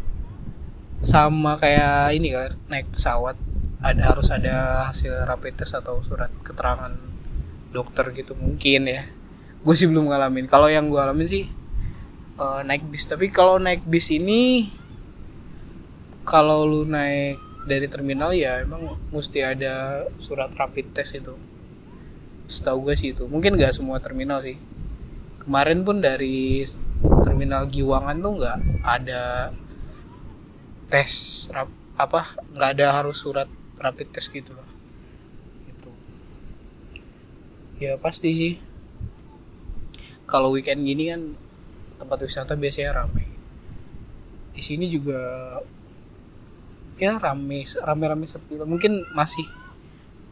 sama 0.99 1.57
kayak 1.57 2.19
ini 2.19 2.35
kan 2.35 2.53
naik 2.67 2.91
pesawat. 2.93 3.39
Ada 3.79 4.03
harus 4.11 4.29
ada 4.35 4.91
hasil 4.91 5.23
rapid 5.23 5.63
test 5.63 5.79
atau 5.79 6.03
surat 6.03 6.35
keterangan 6.43 6.91
dokter 7.71 8.11
gitu 8.13 8.35
mungkin 8.35 8.91
ya. 8.91 9.07
Gue 9.63 9.75
sih 9.79 9.87
belum 9.87 10.11
ngalamin. 10.11 10.51
Kalau 10.51 10.67
yang 10.67 10.91
gue 10.91 10.99
alamin 10.99 11.31
sih 11.31 11.47
uh, 12.43 12.61
naik 12.67 12.91
bis. 12.91 13.07
Tapi 13.07 13.31
kalau 13.31 13.57
naik 13.63 13.87
bis 13.87 14.11
ini 14.11 14.75
kalau 16.27 16.67
lu 16.67 16.83
naik 16.85 17.48
dari 17.69 17.87
terminal 17.87 18.33
ya 18.33 18.65
emang 18.65 18.97
mesti 19.13 19.45
ada 19.45 20.05
surat 20.17 20.49
rapid 20.57 20.97
test 20.97 21.21
itu. 21.21 21.37
Setahu 22.49 22.89
gue 22.89 22.95
sih 22.97 23.13
itu. 23.13 23.29
Mungkin 23.29 23.61
gak 23.61 23.77
semua 23.77 24.01
terminal 24.01 24.41
sih. 24.41 24.57
Kemarin 25.45 25.85
pun 25.85 26.01
dari 26.01 26.65
terminal 27.25 27.69
Giwangan 27.69 28.17
tuh 28.19 28.33
nggak 28.41 28.59
ada 28.85 29.53
tes 30.89 31.13
rap, 31.53 31.69
apa 31.97 32.37
nggak 32.53 32.71
ada 32.77 32.87
harus 32.97 33.21
surat 33.21 33.49
rapid 33.77 34.09
test 34.13 34.33
gitu 34.33 34.53
loh. 34.57 34.69
Itu 35.69 35.91
ya 37.81 38.01
pasti 38.01 38.33
sih. 38.33 38.55
Kalau 40.29 40.53
weekend 40.53 40.85
gini 40.85 41.09
kan 41.09 41.37
tempat 41.97 42.25
wisata 42.25 42.53
biasanya 42.57 43.05
ramai 43.05 43.29
di 44.59 44.67
sini 44.67 44.91
juga 44.91 45.23
ya 46.99 47.17
rame 47.17 47.65
rame 47.65 48.05
rame 48.05 48.27
sepi. 48.27 48.59
Mungkin 48.59 49.07
masih 49.15 49.47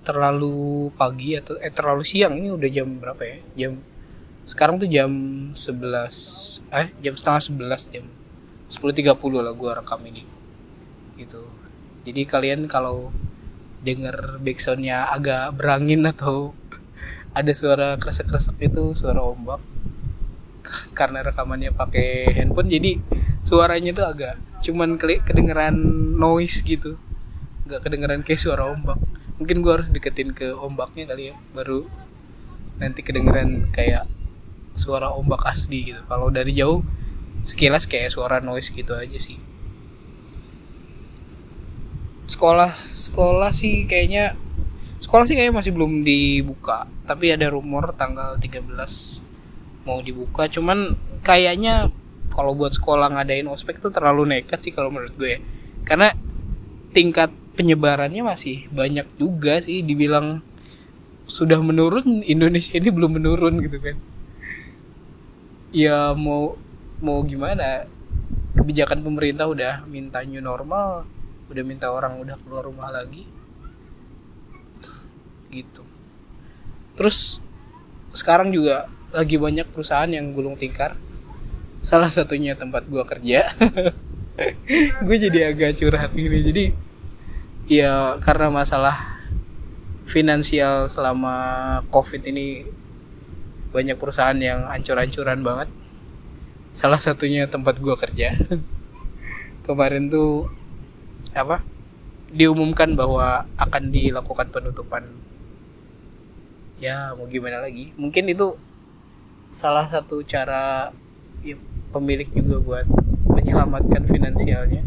terlalu 0.03 0.91
pagi 0.95 1.39
atau 1.39 1.59
eh 1.63 1.71
terlalu 1.71 2.03
siang. 2.03 2.35
Ini 2.39 2.51
udah 2.55 2.71
jam 2.71 2.89
berapa 2.99 3.23
ya? 3.23 3.39
Jam 3.57 3.73
sekarang 4.47 4.79
tuh 4.79 4.87
jam 4.87 5.11
11 5.55 6.71
eh 6.71 6.89
jam 7.03 7.15
setengah 7.19 7.43
11 7.75 7.95
jam 7.95 8.07
10.30 8.71 9.47
lah 9.47 9.55
gua 9.55 9.79
rekam 9.79 10.03
ini. 10.07 10.23
Gitu. 11.19 11.43
Jadi 12.07 12.23
kalian 12.27 12.71
kalau 12.71 13.11
denger 13.83 14.43
backsoundnya 14.43 15.11
agak 15.11 15.55
berangin 15.55 16.03
atau 16.07 16.55
ada 17.39 17.53
suara 17.55 17.95
kresek-kresek 17.95 18.59
itu 18.59 18.95
suara 18.99 19.23
ombak 19.23 19.63
karena 20.99 21.23
rekamannya 21.23 21.71
pakai 21.71 22.35
handphone 22.35 22.67
jadi 22.67 22.99
suaranya 23.47 23.95
tuh 23.95 24.07
agak 24.11 24.35
cuman 24.67 24.99
kedengeran 24.99 25.79
noise 26.19 26.67
gitu. 26.67 26.99
Nggak 27.71 27.87
kedengeran 27.87 28.21
kayak 28.27 28.43
suara 28.43 28.67
ombak. 28.67 28.99
Mungkin 29.39 29.63
gua 29.63 29.79
harus 29.79 29.95
deketin 29.95 30.35
ke 30.35 30.51
ombaknya 30.51 31.07
kali 31.07 31.31
ya 31.31 31.35
baru 31.55 31.87
nanti 32.83 33.07
kedengeran 33.07 33.71
kayak 33.71 34.11
suara 34.75 35.15
ombak 35.15 35.47
asli 35.47 35.95
gitu. 35.95 36.03
Kalau 36.11 36.35
dari 36.35 36.51
jauh 36.59 36.83
sekilas 37.47 37.87
kayak 37.87 38.11
suara 38.11 38.43
noise 38.43 38.75
gitu 38.75 38.99
aja 38.99 39.17
sih. 39.17 39.39
Sekolah 42.27 42.75
sekolah 42.99 43.55
sih 43.55 43.87
kayaknya 43.87 44.35
sekolah 44.99 45.25
sih 45.31 45.39
kayaknya 45.39 45.55
masih 45.55 45.71
belum 45.71 46.03
dibuka. 46.03 46.91
Tapi 47.07 47.31
ada 47.31 47.47
rumor 47.47 47.95
tanggal 47.95 48.35
13 48.43 48.67
mau 49.87 50.03
dibuka. 50.03 50.51
Cuman 50.51 50.99
kayaknya 51.23 51.95
kalau 52.37 52.53
buat 52.53 52.77
sekolah 52.77 53.17
ngadain 53.17 53.49
ospek 53.49 53.81
tuh 53.81 53.89
terlalu 53.89 54.37
nekat 54.37 54.61
sih 54.61 54.77
kalau 54.77 54.93
menurut 54.93 55.17
gue 55.17 55.31
ya. 55.35 55.41
karena 55.89 56.13
tingkat 56.93 57.33
penyebarannya 57.57 58.21
masih 58.21 58.69
banyak 58.69 59.09
juga 59.17 59.65
sih 59.65 59.81
dibilang 59.81 60.45
sudah 61.25 61.59
menurun 61.65 62.21
Indonesia 62.35 62.77
ini 62.77 62.93
belum 62.93 63.17
menurun 63.19 63.65
gitu 63.65 63.81
kan. 63.81 63.97
Ya 65.73 66.13
mau 66.13 66.61
mau 67.01 67.25
gimana? 67.25 67.89
Kebijakan 68.57 69.05
pemerintah 69.05 69.49
udah 69.49 69.85
minta 69.85 70.25
new 70.25 70.41
normal 70.41 71.05
udah 71.47 71.63
minta 71.63 71.91
orang 71.91 72.19
udah 72.19 72.37
keluar 72.43 72.67
rumah 72.67 72.91
lagi. 72.91 73.27
Gitu. 75.51 75.83
Terus 76.97 77.39
sekarang 78.17 78.51
juga 78.51 78.89
lagi 79.13 79.37
banyak 79.37 79.69
perusahaan 79.71 80.09
yang 80.09 80.33
gulung 80.33 80.57
tikar 80.57 80.97
salah 81.81 82.11
satunya 82.11 82.57
tempat 82.57 82.87
gua 82.89 83.05
kerja. 83.07 83.53
Gue 85.07 85.17
jadi 85.17 85.49
agak 85.49 85.81
curhat 85.81 86.13
ini 86.13 86.45
jadi 86.45 86.65
ya 87.67 88.21
karena 88.21 88.53
masalah 88.53 89.17
finansial 90.05 90.93
selama 90.93 91.81
covid 91.89 92.21
ini 92.29 92.69
banyak 93.73 93.97
perusahaan 93.97 94.37
yang 94.37 94.69
ancur-ancuran 94.69 95.41
banget. 95.41 95.69
Salah 96.77 97.01
satunya 97.01 97.49
tempat 97.49 97.81
gua 97.81 97.97
kerja. 97.97 98.37
Kemarin 99.67 100.13
tuh 100.13 100.53
apa 101.33 101.65
diumumkan 102.31 102.93
bahwa 102.93 103.49
akan 103.57 103.93
dilakukan 103.93 104.53
penutupan. 104.53 105.05
Ya 106.77 107.17
mau 107.17 107.25
gimana 107.25 107.65
lagi? 107.65 107.97
Mungkin 107.97 108.29
itu 108.29 108.61
salah 109.49 109.89
satu 109.89 110.21
cara 110.21 110.93
ya, 111.47 111.57
pemilik 111.95 112.27
juga 112.35 112.57
buat 112.59 112.87
menyelamatkan 113.31 114.03
finansialnya. 114.11 114.83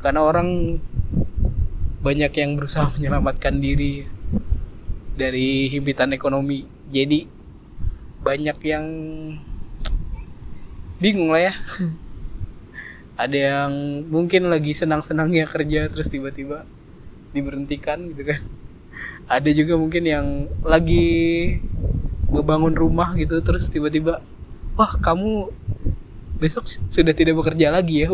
Karena 0.00 0.20
orang 0.24 0.80
banyak 2.02 2.32
yang 2.34 2.58
berusaha 2.58 2.90
menyelamatkan 2.98 3.60
diri 3.60 4.08
dari 5.14 5.68
himpitan 5.70 6.10
ekonomi. 6.16 6.64
Jadi 6.90 7.28
banyak 8.22 8.58
yang 8.64 8.86
bingung 11.02 11.30
lah 11.30 11.52
ya. 11.52 11.54
Ada 13.22 13.38
yang 13.38 13.72
mungkin 14.08 14.48
lagi 14.50 14.72
senang-senangnya 14.74 15.46
kerja 15.46 15.86
terus 15.92 16.10
tiba-tiba 16.10 16.66
diberhentikan 17.30 18.10
gitu 18.10 18.34
kan. 18.34 18.40
Ada 19.38 19.54
juga 19.54 19.78
mungkin 19.78 20.02
yang 20.02 20.26
lagi 20.66 21.60
ngebangun 22.32 22.72
rumah 22.72 23.12
gitu 23.20 23.44
terus 23.44 23.68
tiba-tiba 23.68 24.24
wah 24.72 24.92
kamu 24.96 25.52
besok 26.42 26.66
sudah 26.66 27.14
tidak 27.14 27.38
bekerja 27.38 27.70
lagi 27.70 28.02
ya. 28.02 28.10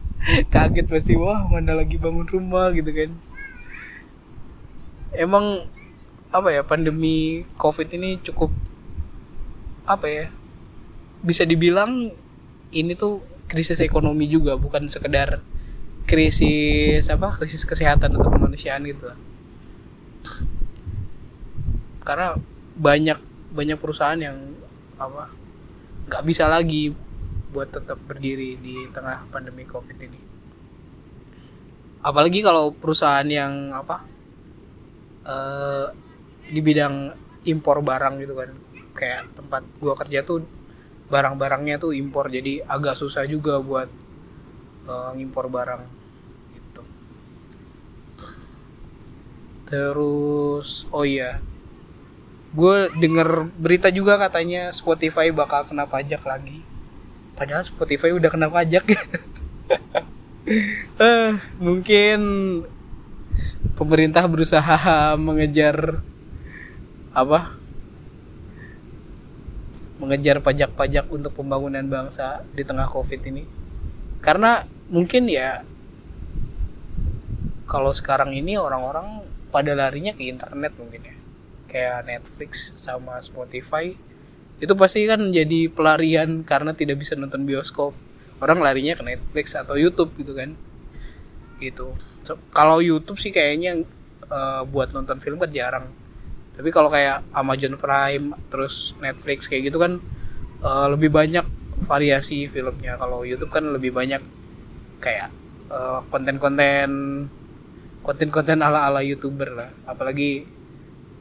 Kaget 0.52 0.86
pasti 0.86 1.16
wah 1.16 1.48
mana 1.48 1.72
lagi 1.72 1.96
bangun 1.96 2.28
rumah 2.28 2.68
gitu 2.76 2.92
kan. 2.92 3.10
Emang 5.16 5.64
apa 6.32 6.48
ya 6.52 6.64
pandemi 6.64 7.44
covid 7.56 7.88
ini 7.92 8.20
cukup 8.20 8.48
apa 9.84 10.06
ya 10.08 10.26
bisa 11.20 11.44
dibilang 11.44 12.08
ini 12.72 12.96
tuh 12.96 13.20
krisis 13.52 13.84
ekonomi 13.84 14.24
juga 14.28 14.56
bukan 14.56 14.88
sekedar 14.88 15.44
krisis 16.08 17.04
apa 17.12 17.36
krisis 17.36 17.68
kesehatan 17.68 18.16
atau 18.16 18.32
kemanusiaan 18.32 18.84
gitu 18.88 19.12
lah. 19.12 19.18
Karena 22.02 22.36
banyak 22.76 23.18
banyak 23.52 23.76
perusahaan 23.76 24.18
yang 24.18 24.56
apa 24.96 25.28
nggak 26.08 26.24
bisa 26.24 26.48
lagi 26.48 26.96
buat 27.52 27.68
tetap 27.68 28.00
berdiri 28.08 28.56
di 28.56 28.88
tengah 28.88 29.28
pandemi 29.28 29.68
covid 29.68 29.98
ini? 30.00 30.20
Apalagi 32.02 32.40
kalau 32.40 32.72
perusahaan 32.72 33.28
yang 33.28 33.70
apa 33.76 34.02
uh, 35.28 35.86
di 36.48 36.58
bidang 36.64 37.14
impor 37.46 37.84
barang 37.84 38.18
gitu 38.24 38.34
kan. 38.34 38.50
Kayak 38.92 39.30
tempat 39.36 39.62
gua 39.78 39.94
kerja 39.94 40.24
tuh 40.24 40.42
barang-barangnya 41.12 41.76
tuh 41.76 41.92
impor 41.92 42.32
jadi 42.32 42.64
agak 42.64 42.96
susah 42.96 43.28
juga 43.28 43.60
buat 43.60 43.88
uh, 44.88 45.12
ngimpor 45.12 45.52
barang 45.52 45.82
gitu. 46.56 46.82
Terus 49.68 50.88
oh 50.88 51.04
iya 51.04 51.44
gue 52.52 52.92
denger 53.00 53.48
berita 53.56 53.88
juga 53.88 54.20
katanya 54.20 54.68
Spotify 54.76 55.32
bakal 55.32 55.64
kena 55.64 55.88
pajak 55.88 56.20
lagi 56.20 56.60
padahal 57.42 57.66
Spotify 57.66 58.14
udah 58.14 58.30
kena 58.30 58.46
pajak. 58.46 58.86
Uh, 60.94 61.42
mungkin 61.66 62.20
pemerintah 63.74 64.22
berusaha 64.30 65.18
mengejar 65.18 66.06
apa? 67.10 67.58
Mengejar 69.98 70.38
pajak-pajak 70.38 71.10
untuk 71.10 71.34
pembangunan 71.34 71.82
bangsa 71.82 72.46
di 72.54 72.62
tengah 72.62 72.86
covid 72.86 73.18
ini. 73.26 73.42
Karena 74.22 74.62
mungkin 74.86 75.26
ya 75.26 75.66
kalau 77.66 77.90
sekarang 77.90 78.38
ini 78.38 78.54
orang-orang 78.54 79.26
pada 79.50 79.74
larinya 79.74 80.14
ke 80.14 80.30
internet 80.30 80.78
mungkin 80.78 81.02
ya. 81.10 81.16
Kayak 81.66 82.06
Netflix 82.06 82.70
sama 82.78 83.18
Spotify 83.18 83.98
itu 84.62 84.78
pasti 84.78 85.02
kan 85.10 85.34
jadi 85.34 85.66
pelarian 85.66 86.46
karena 86.46 86.70
tidak 86.70 87.02
bisa 87.02 87.18
nonton 87.18 87.42
bioskop. 87.42 87.98
Orang 88.38 88.62
larinya 88.62 88.94
ke 88.94 89.02
Netflix 89.02 89.58
atau 89.58 89.74
YouTube 89.74 90.14
gitu 90.14 90.38
kan. 90.38 90.54
Gitu. 91.58 91.98
So, 92.22 92.38
kalau 92.54 92.78
YouTube 92.78 93.18
sih 93.18 93.34
kayaknya 93.34 93.82
uh, 94.30 94.62
buat 94.62 94.94
nonton 94.94 95.18
film 95.18 95.42
kan 95.42 95.50
jarang. 95.50 95.90
Tapi 96.54 96.70
kalau 96.70 96.94
kayak 96.94 97.26
Amazon 97.34 97.74
Prime 97.74 98.38
terus 98.54 98.94
Netflix 99.02 99.50
kayak 99.50 99.74
gitu 99.74 99.82
kan 99.82 99.98
uh, 100.62 100.86
lebih 100.94 101.10
banyak 101.10 101.42
variasi 101.82 102.46
filmnya. 102.46 102.94
Kalau 103.02 103.26
YouTube 103.26 103.50
kan 103.50 103.66
lebih 103.66 103.90
banyak 103.90 104.22
kayak 105.02 105.34
uh, 105.74 106.06
konten-konten 106.06 106.90
konten-konten 108.06 108.62
ala-ala 108.62 109.02
youtuber 109.02 109.50
lah. 109.58 109.70
Apalagi 109.90 110.46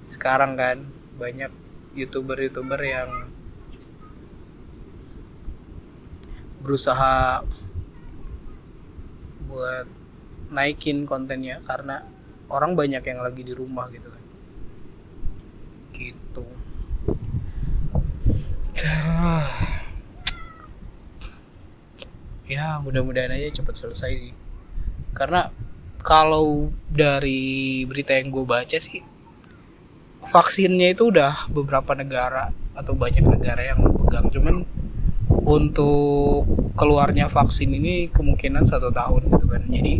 sekarang 0.05 0.53
kan 0.53 0.85
banyak 1.17 1.49
youtuber-youtuber 1.97 2.77
yang 2.81 3.30
berusaha 6.61 7.41
buat 9.49 9.87
naikin 10.53 11.03
kontennya 11.09 11.59
karena 11.65 12.05
orang 12.51 12.77
banyak 12.77 13.03
yang 13.03 13.19
lagi 13.19 13.41
di 13.41 13.53
rumah 13.55 13.89
gitu 13.89 14.07
kan. 14.07 14.23
Gitu. 15.95 16.45
Ya 22.51 22.79
mudah-mudahan 22.83 23.31
aja 23.31 23.63
cepat 23.63 23.75
selesai 23.75 24.11
sih. 24.11 24.35
Karena 25.15 25.51
kalau 26.03 26.71
dari 26.91 27.83
berita 27.85 28.17
yang 28.17 28.33
gue 28.33 28.43
baca 28.43 28.77
sih 28.81 29.05
vaksinnya 30.21 30.93
itu 30.93 31.09
udah 31.09 31.49
beberapa 31.49 31.97
negara 31.97 32.53
atau 32.77 32.93
banyak 32.95 33.23
negara 33.25 33.61
yang 33.73 33.83
pegang. 33.83 34.27
Cuman 34.31 34.55
untuk 35.41 36.45
keluarnya 36.77 37.25
vaksin 37.27 37.73
ini 37.73 38.09
kemungkinan 38.13 38.65
satu 38.65 38.93
tahun 38.93 39.27
gitu 39.27 39.45
kan. 39.49 39.63
Jadi 39.67 39.93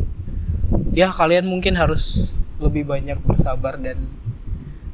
ya 0.94 1.10
kalian 1.10 1.48
mungkin 1.50 1.76
harus 1.80 2.36
lebih 2.62 2.86
banyak 2.86 3.18
bersabar 3.26 3.80
dan 3.82 4.06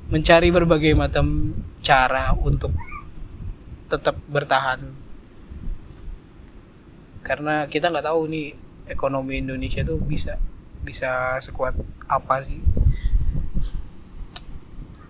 mencari 0.07 0.47
berbagai 0.49 0.95
macam 0.95 1.51
cara 1.83 2.31
untuk 2.35 2.71
tetap 3.91 4.15
bertahan. 4.31 4.87
Karena 7.23 7.67
kita 7.67 7.91
nggak 7.91 8.07
tahu 8.07 8.21
nih 8.31 8.55
ekonomi 8.87 9.43
Indonesia 9.43 9.83
tuh 9.83 9.99
bisa 9.99 10.39
bisa 10.79 11.35
sekuat 11.43 11.75
apa 12.07 12.39
sih. 12.39 12.63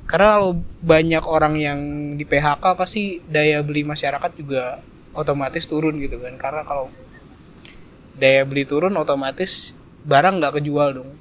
Karena 0.08 0.40
kalau 0.40 0.64
banyak 0.82 1.24
orang 1.28 1.60
yang 1.60 1.80
di 2.16 2.24
PHK 2.24 2.64
pasti 2.74 3.20
daya 3.28 3.60
beli 3.62 3.84
masyarakat 3.84 4.32
juga 4.40 4.82
otomatis 5.18 5.66
turun 5.66 5.98
gitu 5.98 6.22
kan. 6.22 6.38
Karena 6.38 6.62
kalau 6.62 6.94
daya 8.18 8.46
beli 8.46 8.64
turun 8.70 8.94
otomatis 8.94 9.74
barang 10.06 10.38
nggak 10.38 10.62
kejual 10.62 11.02
dong. 11.02 11.12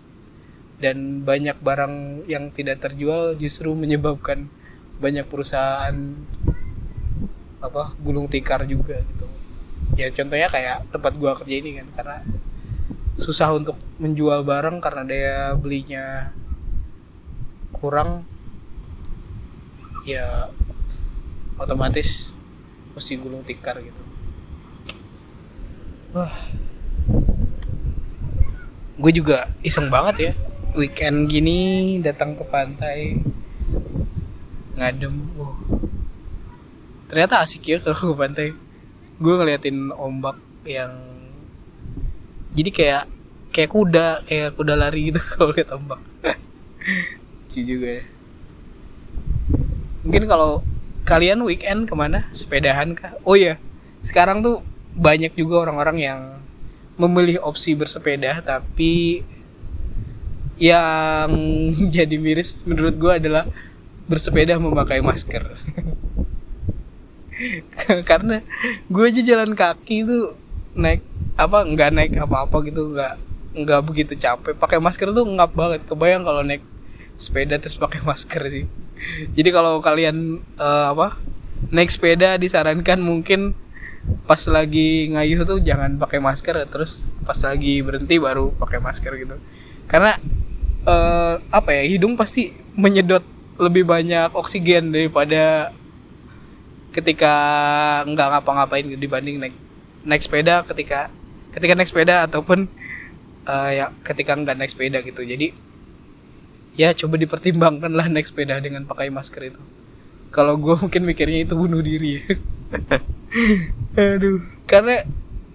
Dan 0.76 1.24
banyak 1.24 1.56
barang 1.64 2.28
yang 2.28 2.52
tidak 2.52 2.84
terjual 2.84 3.32
justru 3.40 3.72
menyebabkan 3.72 4.52
banyak 5.00 5.24
perusahaan 5.24 5.96
apa 7.64 7.96
gulung 7.96 8.28
tikar 8.28 8.68
juga 8.68 9.00
gitu. 9.00 9.26
Ya 9.96 10.12
contohnya 10.12 10.52
kayak 10.52 10.92
tempat 10.92 11.16
gua 11.16 11.32
kerja 11.32 11.56
ini 11.56 11.80
kan 11.80 11.88
karena 11.96 12.16
susah 13.16 13.56
untuk 13.56 13.80
menjual 13.96 14.44
barang 14.44 14.84
karena 14.84 15.02
daya 15.08 15.40
belinya 15.56 16.36
kurang 17.72 18.28
ya 20.04 20.52
otomatis 21.56 22.35
mesti 22.96 23.20
gulung 23.20 23.44
tikar 23.44 23.76
gitu. 23.84 24.02
Wah. 26.16 26.32
Gue 28.96 29.12
juga 29.12 29.52
iseng 29.60 29.92
banget 29.92 30.16
ya 30.16 30.32
weekend 30.76 31.28
gini 31.32 31.98
datang 32.04 32.36
ke 32.36 32.44
pantai 32.44 33.16
ngadem 34.76 35.32
wow. 35.40 35.56
ternyata 37.08 37.40
asik 37.44 37.64
ya 37.68 37.76
kalau 37.80 38.16
ke 38.16 38.16
pantai. 38.16 38.48
Gue 39.16 39.32
ngeliatin 39.36 39.92
ombak 39.92 40.40
yang 40.68 40.92
jadi 42.52 42.70
kayak 42.72 43.04
kayak 43.52 43.70
kuda 43.72 44.08
kayak 44.28 44.52
kuda 44.56 44.74
lari 44.76 45.12
gitu 45.12 45.20
kalau 45.36 45.52
lihat 45.52 45.72
ombak. 45.72 46.00
Lucu 47.44 47.60
juga 47.64 48.00
ya. 48.00 48.04
Mungkin 50.04 50.24
kalau 50.28 50.60
kalian 51.06 51.46
weekend 51.46 51.86
ke 51.86 51.94
mana? 51.94 52.26
Sepedahan 52.34 52.98
kah? 52.98 53.14
Oh 53.22 53.38
ya 53.38 53.62
sekarang 54.02 54.42
tuh 54.42 54.60
banyak 54.98 55.32
juga 55.38 55.62
orang-orang 55.66 56.02
yang 56.02 56.20
memilih 56.98 57.38
opsi 57.46 57.78
bersepeda 57.78 58.42
tapi 58.42 59.22
yang 60.58 61.30
jadi 61.94 62.16
miris 62.18 62.66
menurut 62.66 62.98
gue 62.98 63.12
adalah 63.22 63.46
bersepeda 64.10 64.58
memakai 64.58 64.98
masker. 64.98 65.46
Karena 68.08 68.42
gue 68.90 69.04
aja 69.06 69.22
jalan 69.22 69.54
kaki 69.54 70.02
tuh 70.02 70.34
naik 70.74 71.06
apa 71.36 71.68
nggak 71.68 71.90
naik 71.92 72.12
apa-apa 72.16 72.64
gitu 72.66 72.90
nggak 72.90 73.14
nggak 73.62 73.80
begitu 73.86 74.12
capek. 74.18 74.58
Pakai 74.58 74.82
masker 74.82 75.14
tuh 75.14 75.22
ngap 75.22 75.54
banget. 75.54 75.86
Kebayang 75.86 76.26
kalau 76.26 76.42
naik 76.42 76.64
sepeda 77.20 77.60
terus 77.60 77.78
pakai 77.78 78.00
masker 78.04 78.42
sih 78.48 78.66
jadi 79.32 79.50
kalau 79.54 79.78
kalian 79.80 80.40
uh, 80.58 80.92
apa 80.92 81.16
naik 81.72 81.90
sepeda 81.90 82.36
disarankan 82.36 83.00
mungkin 83.00 83.56
pas 84.26 84.38
lagi 84.46 85.10
ngayuh 85.10 85.42
tuh 85.42 85.58
jangan 85.58 85.98
pakai 85.98 86.22
masker 86.22 86.54
terus 86.70 87.10
pas 87.26 87.36
lagi 87.42 87.82
berhenti 87.82 88.22
baru 88.22 88.54
pakai 88.54 88.78
masker 88.78 89.12
gitu. 89.18 89.36
Karena 89.90 90.14
uh, 90.86 91.42
apa 91.50 91.70
ya 91.74 91.82
hidung 91.86 92.14
pasti 92.14 92.54
menyedot 92.78 93.22
lebih 93.56 93.88
banyak 93.88 94.30
oksigen 94.36 94.92
daripada 94.92 95.74
ketika 96.94 97.34
nggak 98.08 98.28
ngapa-ngapain 98.36 98.86
dibanding 98.96 99.36
naik 99.42 99.56
naik 100.06 100.22
sepeda 100.22 100.62
ketika 100.64 101.10
ketika 101.52 101.72
naik 101.74 101.88
sepeda 101.90 102.24
ataupun 102.28 102.70
uh, 103.48 103.70
ya 103.72 103.90
ketika 104.06 104.38
nggak 104.38 104.56
naik 104.56 104.70
sepeda 104.70 105.02
gitu. 105.02 105.26
Jadi 105.26 105.50
ya 106.76 106.92
coba 106.92 107.16
dipertimbangkan 107.16 107.90
lah 107.90 108.06
naik 108.06 108.28
sepeda 108.28 108.60
dengan 108.60 108.84
pakai 108.84 109.08
masker 109.08 109.50
itu. 109.50 109.62
Kalau 110.30 110.60
gue 110.60 110.76
mungkin 110.82 111.02
mikirnya 111.08 111.48
itu 111.48 111.56
bunuh 111.56 111.80
diri 111.80 112.20
ya. 112.20 112.24
Aduh. 114.16 114.44
Karena 114.68 115.00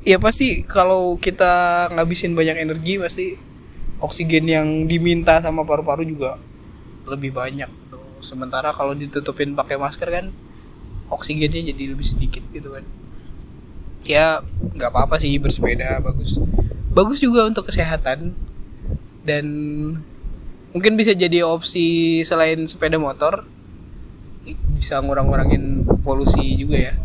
ya 0.02 0.18
pasti 0.18 0.66
kalau 0.66 1.16
kita 1.22 1.88
ngabisin 1.94 2.34
banyak 2.34 2.58
energi 2.58 2.98
pasti 2.98 3.38
oksigen 4.02 4.50
yang 4.50 4.68
diminta 4.90 5.38
sama 5.40 5.62
paru-paru 5.62 6.02
juga 6.04 6.42
lebih 7.06 7.32
banyak 7.38 7.70
tuh. 7.94 8.02
Sementara 8.26 8.74
kalau 8.74 8.98
ditutupin 8.98 9.54
pakai 9.54 9.78
masker 9.78 10.10
kan 10.10 10.26
oksigennya 11.14 11.70
jadi 11.70 11.94
lebih 11.94 12.08
sedikit 12.08 12.42
gitu 12.50 12.74
kan. 12.74 12.86
Ya 14.02 14.42
nggak 14.74 14.90
apa-apa 14.90 15.22
sih 15.22 15.38
bersepeda 15.38 16.02
bagus. 16.02 16.42
Bagus 16.90 17.22
juga 17.22 17.46
untuk 17.46 17.70
kesehatan. 17.70 18.34
Dan 19.22 19.46
mungkin 20.72 20.96
bisa 20.96 21.14
jadi 21.16 21.44
opsi 21.44 22.24
selain 22.24 22.68
sepeda 22.68 23.00
motor 23.00 23.46
bisa 24.76 25.02
ngurang-ngurangin 25.04 25.86
polusi 26.02 26.58
juga 26.58 26.78
ya 26.92 26.96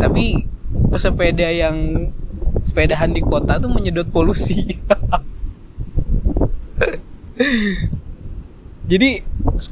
tapi 0.00 0.46
pesepeda 0.90 1.50
yang 1.50 2.10
sepedahan 2.64 3.12
di 3.12 3.20
kota 3.20 3.60
tuh 3.60 3.68
menyedot 3.68 4.08
polusi 4.08 4.64
jadi 8.90 9.22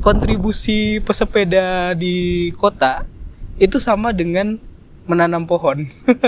kontribusi 0.03 1.01
pesepeda 1.01 1.95
di 1.95 2.51
kota 2.57 3.07
itu 3.61 3.79
sama 3.79 4.12
dengan 4.15 4.59
menanam 5.07 5.47
pohon. 5.47 5.87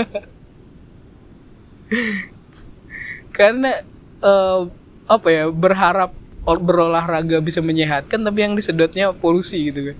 Karena 3.35 3.83
uh, 4.23 4.69
apa 5.05 5.27
ya 5.29 5.43
berharap 5.49 6.13
berolahraga 6.45 7.41
bisa 7.41 7.57
menyehatkan 7.61 8.21
tapi 8.21 8.45
yang 8.45 8.53
disedotnya 8.53 9.13
polusi 9.13 9.73
gitu 9.73 9.93
kan. 9.93 9.97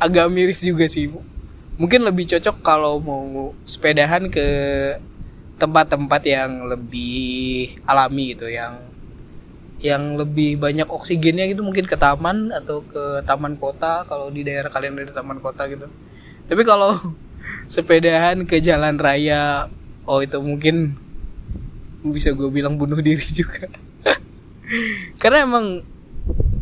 Agak 0.00 0.26
miris 0.32 0.60
juga 0.60 0.84
sih. 0.88 1.08
Mungkin 1.80 2.04
lebih 2.04 2.28
cocok 2.28 2.60
kalau 2.60 3.00
mau 3.00 3.56
sepedahan 3.64 4.28
ke 4.28 4.48
tempat-tempat 5.60 6.22
yang 6.24 6.68
lebih 6.72 7.76
alami 7.84 8.32
gitu 8.32 8.48
yang 8.48 8.80
yang 9.80 10.16
lebih 10.16 10.60
banyak 10.60 10.88
oksigennya 10.88 11.48
gitu 11.48 11.64
mungkin 11.64 11.88
ke 11.88 11.96
taman 11.96 12.52
atau 12.52 12.84
ke 12.84 13.24
taman 13.24 13.56
kota 13.56 14.04
kalau 14.04 14.28
di 14.28 14.44
daerah 14.44 14.68
kalian 14.68 14.96
ada 14.96 15.12
taman 15.12 15.40
kota 15.40 15.64
gitu 15.68 15.88
tapi 16.48 16.62
kalau 16.64 16.96
sepedahan 17.72 18.44
ke 18.44 18.60
jalan 18.60 18.96
raya 19.00 19.68
oh 20.04 20.20
itu 20.20 20.36
mungkin 20.40 20.96
bisa 22.04 22.32
gue 22.32 22.48
bilang 22.48 22.80
bunuh 22.80 23.00
diri 23.00 23.24
juga 23.32 23.68
karena 25.18 25.44
emang 25.46 25.82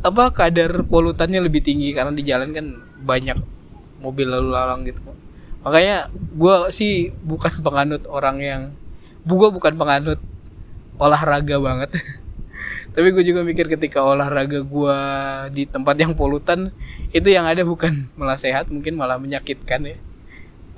apa 0.00 0.30
kadar 0.30 0.86
polutannya 0.86 1.42
lebih 1.42 1.60
tinggi 1.60 1.90
karena 1.90 2.14
di 2.14 2.22
jalan 2.22 2.54
kan 2.54 2.66
banyak 3.02 3.38
mobil 3.98 4.26
lalu 4.30 4.48
lalang 4.54 4.86
gitu. 4.86 5.02
Makanya 5.66 6.08
gue 6.12 6.56
sih 6.70 7.10
bukan 7.22 7.60
penganut 7.66 8.06
orang 8.06 8.36
yang 8.38 8.62
gue 9.26 9.48
bukan 9.50 9.74
penganut 9.74 10.20
olahraga 10.98 11.58
banget. 11.58 11.90
Tapi 12.94 13.14
gue 13.14 13.22
juga 13.22 13.46
mikir 13.46 13.70
ketika 13.70 14.02
olahraga 14.02 14.64
gue 14.64 14.98
di 15.54 15.62
tempat 15.68 15.94
yang 15.94 16.18
polutan 16.18 16.74
itu 17.14 17.28
yang 17.30 17.46
ada 17.46 17.62
bukan 17.62 18.06
malah 18.18 18.38
sehat 18.38 18.70
mungkin 18.70 18.94
malah 18.94 19.18
menyakitkan 19.18 19.82
ya. 19.82 19.98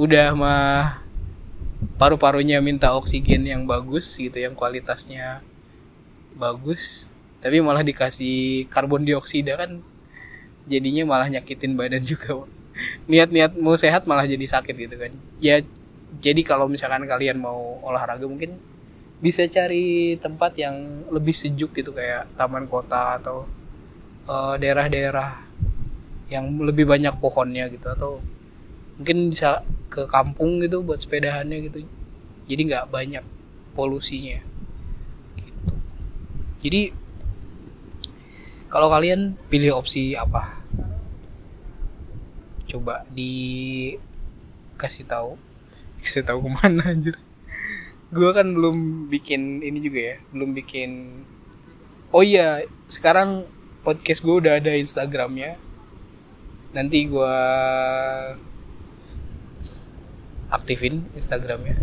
Udah 0.01 0.33
mah 0.33 1.05
paru-parunya 2.01 2.61
minta 2.65 2.93
oksigen 2.97 3.45
yang 3.45 3.69
bagus 3.69 4.17
gitu 4.17 4.37
yang 4.37 4.57
kualitasnya 4.57 5.45
bagus 6.37 7.10
tapi 7.41 7.61
malah 7.65 7.81
dikasih 7.81 8.69
karbon 8.69 9.05
dioksida 9.05 9.57
kan 9.57 9.81
jadinya 10.69 11.09
malah 11.09 11.29
nyakitin 11.29 11.75
badan 11.75 12.05
juga 12.05 12.45
niat-niat 13.11 13.57
mau 13.59 13.75
sehat 13.77 14.07
malah 14.09 14.25
jadi 14.25 14.47
sakit 14.47 14.77
gitu 14.77 14.97
kan. 14.97 15.13
Ya 15.43 15.61
jadi 16.21 16.41
kalau 16.45 16.69
misalkan 16.69 17.05
kalian 17.09 17.41
mau 17.41 17.81
olahraga 17.85 18.25
mungkin 18.29 18.57
bisa 19.21 19.45
cari 19.49 20.17
tempat 20.17 20.57
yang 20.57 21.05
lebih 21.13 21.37
sejuk 21.37 21.77
gitu 21.77 21.93
kayak 21.93 22.29
taman 22.41 22.65
kota 22.65 23.21
atau 23.21 23.45
daerah 24.57 24.87
daerah-daerah 24.87 25.31
yang 26.31 26.47
lebih 26.63 26.87
banyak 26.87 27.19
pohonnya 27.19 27.67
gitu 27.69 27.91
atau 27.91 28.23
mungkin 28.97 29.35
bisa 29.35 29.67
ke 29.91 30.07
kampung 30.07 30.63
gitu 30.63 30.81
buat 30.87 31.03
sepedahannya 31.03 31.67
gitu. 31.69 31.83
Jadi 32.47 32.61
nggak 32.71 32.87
banyak 32.89 33.25
polusinya 33.75 34.39
gitu. 35.37 35.75
Jadi 36.63 37.00
kalau 38.71 38.87
kalian 38.87 39.35
pilih 39.51 39.83
opsi 39.83 40.15
apa? 40.15 40.55
Coba 42.71 43.03
dikasih 43.11 43.99
tahu. 45.11 45.35
Kasih 45.99 46.23
tahu 46.23 46.47
ke 46.47 46.51
mana 46.55 46.95
anjir? 46.95 47.19
Gue 48.15 48.31
kan 48.31 48.47
belum 48.47 49.11
bikin 49.11 49.59
ini 49.67 49.83
juga 49.83 50.15
ya 50.15 50.17
belum 50.31 50.55
bikin. 50.55 50.91
Oh 52.15 52.23
iya 52.23 52.63
sekarang 52.87 53.47
podcast 53.83 54.23
gue 54.23 54.39
udah 54.39 54.63
ada 54.63 54.71
instagramnya. 54.79 55.59
Nanti 56.71 57.11
gue 57.11 57.37
aktifin 60.47 61.11
instagramnya. 61.19 61.75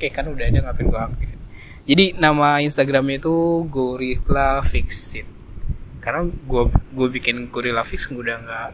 Oke 0.00 0.08
kan 0.08 0.32
udah 0.32 0.48
ada 0.48 0.64
ngapain 0.64 0.88
gue 0.88 0.96
aktifin? 0.96 1.40
Jadi 1.84 2.16
nama 2.16 2.64
instagramnya 2.64 3.20
itu 3.20 3.68
gorilla 3.68 4.64
fixit 4.64 5.31
karena 6.02 6.26
gue 6.26 6.62
gue 6.68 7.08
bikin 7.14 7.46
gorilla 7.54 7.86
fix 7.86 8.10
udah 8.10 8.42
nggak 8.42 8.68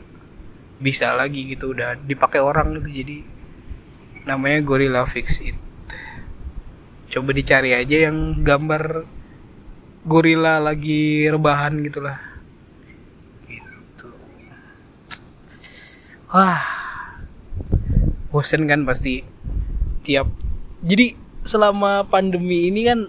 bisa 0.81 1.12
lagi 1.12 1.45
gitu 1.45 1.77
udah 1.77 2.01
dipakai 2.01 2.41
orang 2.41 2.81
gitu. 2.81 2.88
Jadi 3.05 3.17
namanya 4.25 4.64
gorilla 4.64 5.05
fix 5.05 5.45
it. 5.45 5.55
Coba 7.12 7.37
dicari 7.37 7.77
aja 7.77 8.09
yang 8.09 8.41
gambar 8.41 9.05
gorila 10.09 10.57
lagi 10.57 11.29
rebahan 11.29 11.85
gitulah. 11.85 12.17
Gitu. 13.45 14.09
Wah. 16.33 16.64
Bosen 18.33 18.69
kan 18.69 18.85
pasti 18.85 19.25
tiap 20.05 20.29
jadi 20.85 21.17
selama 21.43 22.07
pandemi 22.07 22.71
ini 22.71 22.87
kan 22.87 23.09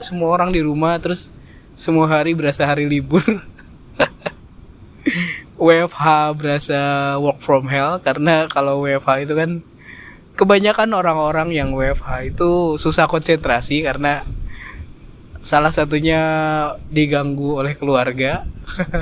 semua 0.00 0.34
orang 0.34 0.50
di 0.50 0.64
rumah 0.64 0.98
terus 0.98 1.30
semua 1.74 2.06
hari 2.06 2.34
berasa 2.34 2.66
hari 2.66 2.86
libur 2.86 3.22
WFH 5.60 6.34
berasa 6.34 6.80
work 7.22 7.38
from 7.38 7.70
hell 7.70 7.98
karena 8.02 8.50
kalau 8.50 8.82
WFH 8.82 9.28
itu 9.28 9.34
kan 9.38 9.50
kebanyakan 10.34 10.90
orang-orang 10.94 11.54
yang 11.54 11.70
WFH 11.70 12.34
itu 12.34 12.74
susah 12.74 13.06
konsentrasi 13.06 13.86
karena 13.86 14.26
salah 15.44 15.70
satunya 15.70 16.20
diganggu 16.88 17.60
oleh 17.60 17.76
keluarga. 17.78 18.48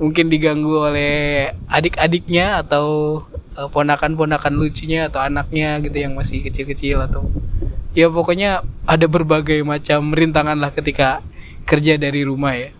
Mungkin 0.00 0.28
diganggu 0.28 0.92
oleh 0.92 1.50
adik-adiknya 1.68 2.60
atau 2.64 3.20
eh, 3.56 3.68
ponakan-ponakan 3.68 4.54
lucunya 4.54 5.08
atau 5.08 5.20
anaknya 5.20 5.80
gitu 5.82 5.96
yang 5.96 6.14
masih 6.14 6.44
kecil-kecil 6.44 7.02
atau 7.04 7.28
ya 7.96 8.12
pokoknya 8.12 8.60
ada 8.84 9.06
berbagai 9.08 9.64
macam 9.64 10.12
rintangan 10.12 10.60
lah 10.60 10.70
ketika 10.76 11.24
kerja 11.64 11.96
dari 11.96 12.22
rumah 12.22 12.54
ya. 12.54 12.70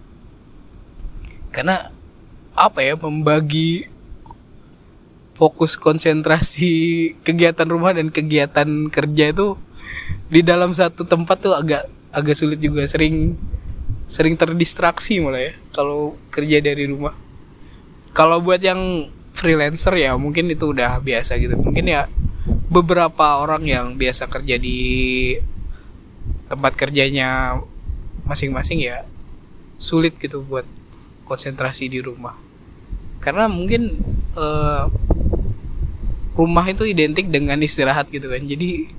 karena 1.51 1.89
apa 2.53 2.85
ya 2.85 3.01
membagi 3.01 3.89
fokus 5.37 5.77
konsentrasi 5.77 7.13
kegiatan 7.21 7.69
rumah 7.69 7.93
dan 7.93 8.09
kegiatan 8.09 8.89
kerja 8.89 9.33
itu 9.33 9.57
di 10.33 10.41
dalam 10.41 10.73
satu 10.73 11.05
tempat 11.05 11.37
tuh 11.45 11.55
agak 11.57 11.89
agak 12.11 12.35
sulit 12.35 12.59
juga. 12.59 12.89
Sering 12.89 13.37
sering 14.09 14.35
terdistraksi 14.35 15.21
mulai 15.21 15.53
ya 15.53 15.55
kalau 15.77 16.17
kerja 16.33 16.65
dari 16.65 16.89
rumah. 16.89 17.13
Kalau 18.17 18.41
buat 18.41 18.65
yang 18.65 19.13
freelancer 19.37 19.93
ya 20.01 20.17
mungkin 20.17 20.49
itu 20.49 20.73
udah 20.73 21.01
biasa 21.05 21.37
gitu. 21.37 21.53
Mungkin 21.61 21.85
ya 21.85 22.09
beberapa 22.67 23.39
orang 23.39 23.63
yang 23.67 23.87
biasa 23.95 24.27
kerja 24.27 24.59
di 24.59 24.79
tempat 26.51 26.75
kerjanya 26.75 27.59
masing-masing 28.27 28.83
ya 28.83 29.07
sulit 29.79 30.19
gitu 30.19 30.43
buat 30.43 30.67
konsentrasi 31.27 31.87
di 31.91 32.03
rumah. 32.03 32.35
Karena 33.23 33.47
mungkin 33.47 34.03
uh, 34.35 34.91
rumah 36.35 36.67
itu 36.67 36.87
identik 36.87 37.31
dengan 37.31 37.59
istirahat 37.63 38.11
gitu 38.11 38.27
kan. 38.31 38.43
Jadi 38.43 38.91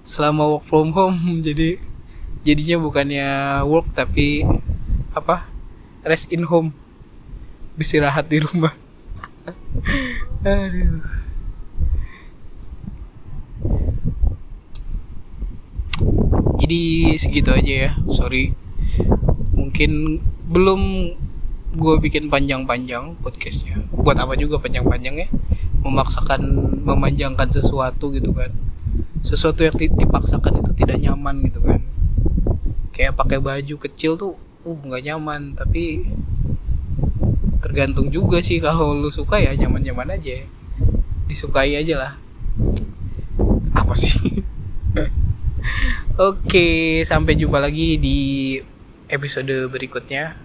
selama 0.00 0.56
work 0.56 0.64
from 0.64 0.96
home 0.96 1.20
jadi 1.46 1.76
jadinya 2.40 2.80
bukannya 2.80 3.28
work 3.68 3.92
tapi 3.92 4.44
apa? 5.12 5.48
Rest 6.04 6.32
in 6.32 6.48
home. 6.48 6.72
Istirahat 7.76 8.28
di 8.28 8.44
rumah. 8.44 8.76
Aduh 10.44 11.19
jadi 16.70 17.18
segitu 17.18 17.50
aja 17.50 17.74
ya. 17.90 17.90
Sorry. 18.14 18.54
Mungkin 19.58 20.22
belum 20.46 20.82
gue 21.74 21.94
bikin 21.98 22.30
panjang-panjang 22.30 23.18
podcastnya. 23.18 23.82
Buat 23.90 24.22
apa 24.22 24.38
juga 24.38 24.62
panjang-panjang 24.62 25.26
ya? 25.26 25.28
Memaksakan 25.82 26.46
memanjangkan 26.86 27.50
sesuatu 27.50 28.14
gitu 28.14 28.30
kan. 28.30 28.54
Sesuatu 29.26 29.66
yang 29.66 29.74
dipaksakan 29.74 30.62
itu 30.62 30.70
tidak 30.78 31.02
nyaman 31.02 31.42
gitu 31.50 31.58
kan. 31.58 31.82
Kayak 32.94 33.18
pakai 33.18 33.42
baju 33.42 33.74
kecil 33.90 34.14
tuh 34.14 34.38
uh 34.62 34.78
nggak 34.78 35.10
nyaman. 35.10 35.58
Tapi 35.58 36.06
tergantung 37.58 38.14
juga 38.14 38.38
sih 38.38 38.62
kalau 38.62 38.94
lu 38.94 39.10
suka 39.10 39.42
ya 39.42 39.58
nyaman-nyaman 39.58 40.14
aja. 40.14 40.46
Disukai 41.26 41.74
aja 41.74 41.98
lah. 41.98 42.12
Apa 43.74 43.98
sih 43.98 44.46
Oke, 46.20 47.00
sampai 47.08 47.32
jumpa 47.32 47.56
lagi 47.56 47.96
di 47.96 48.18
episode 49.08 49.72
berikutnya. 49.72 50.36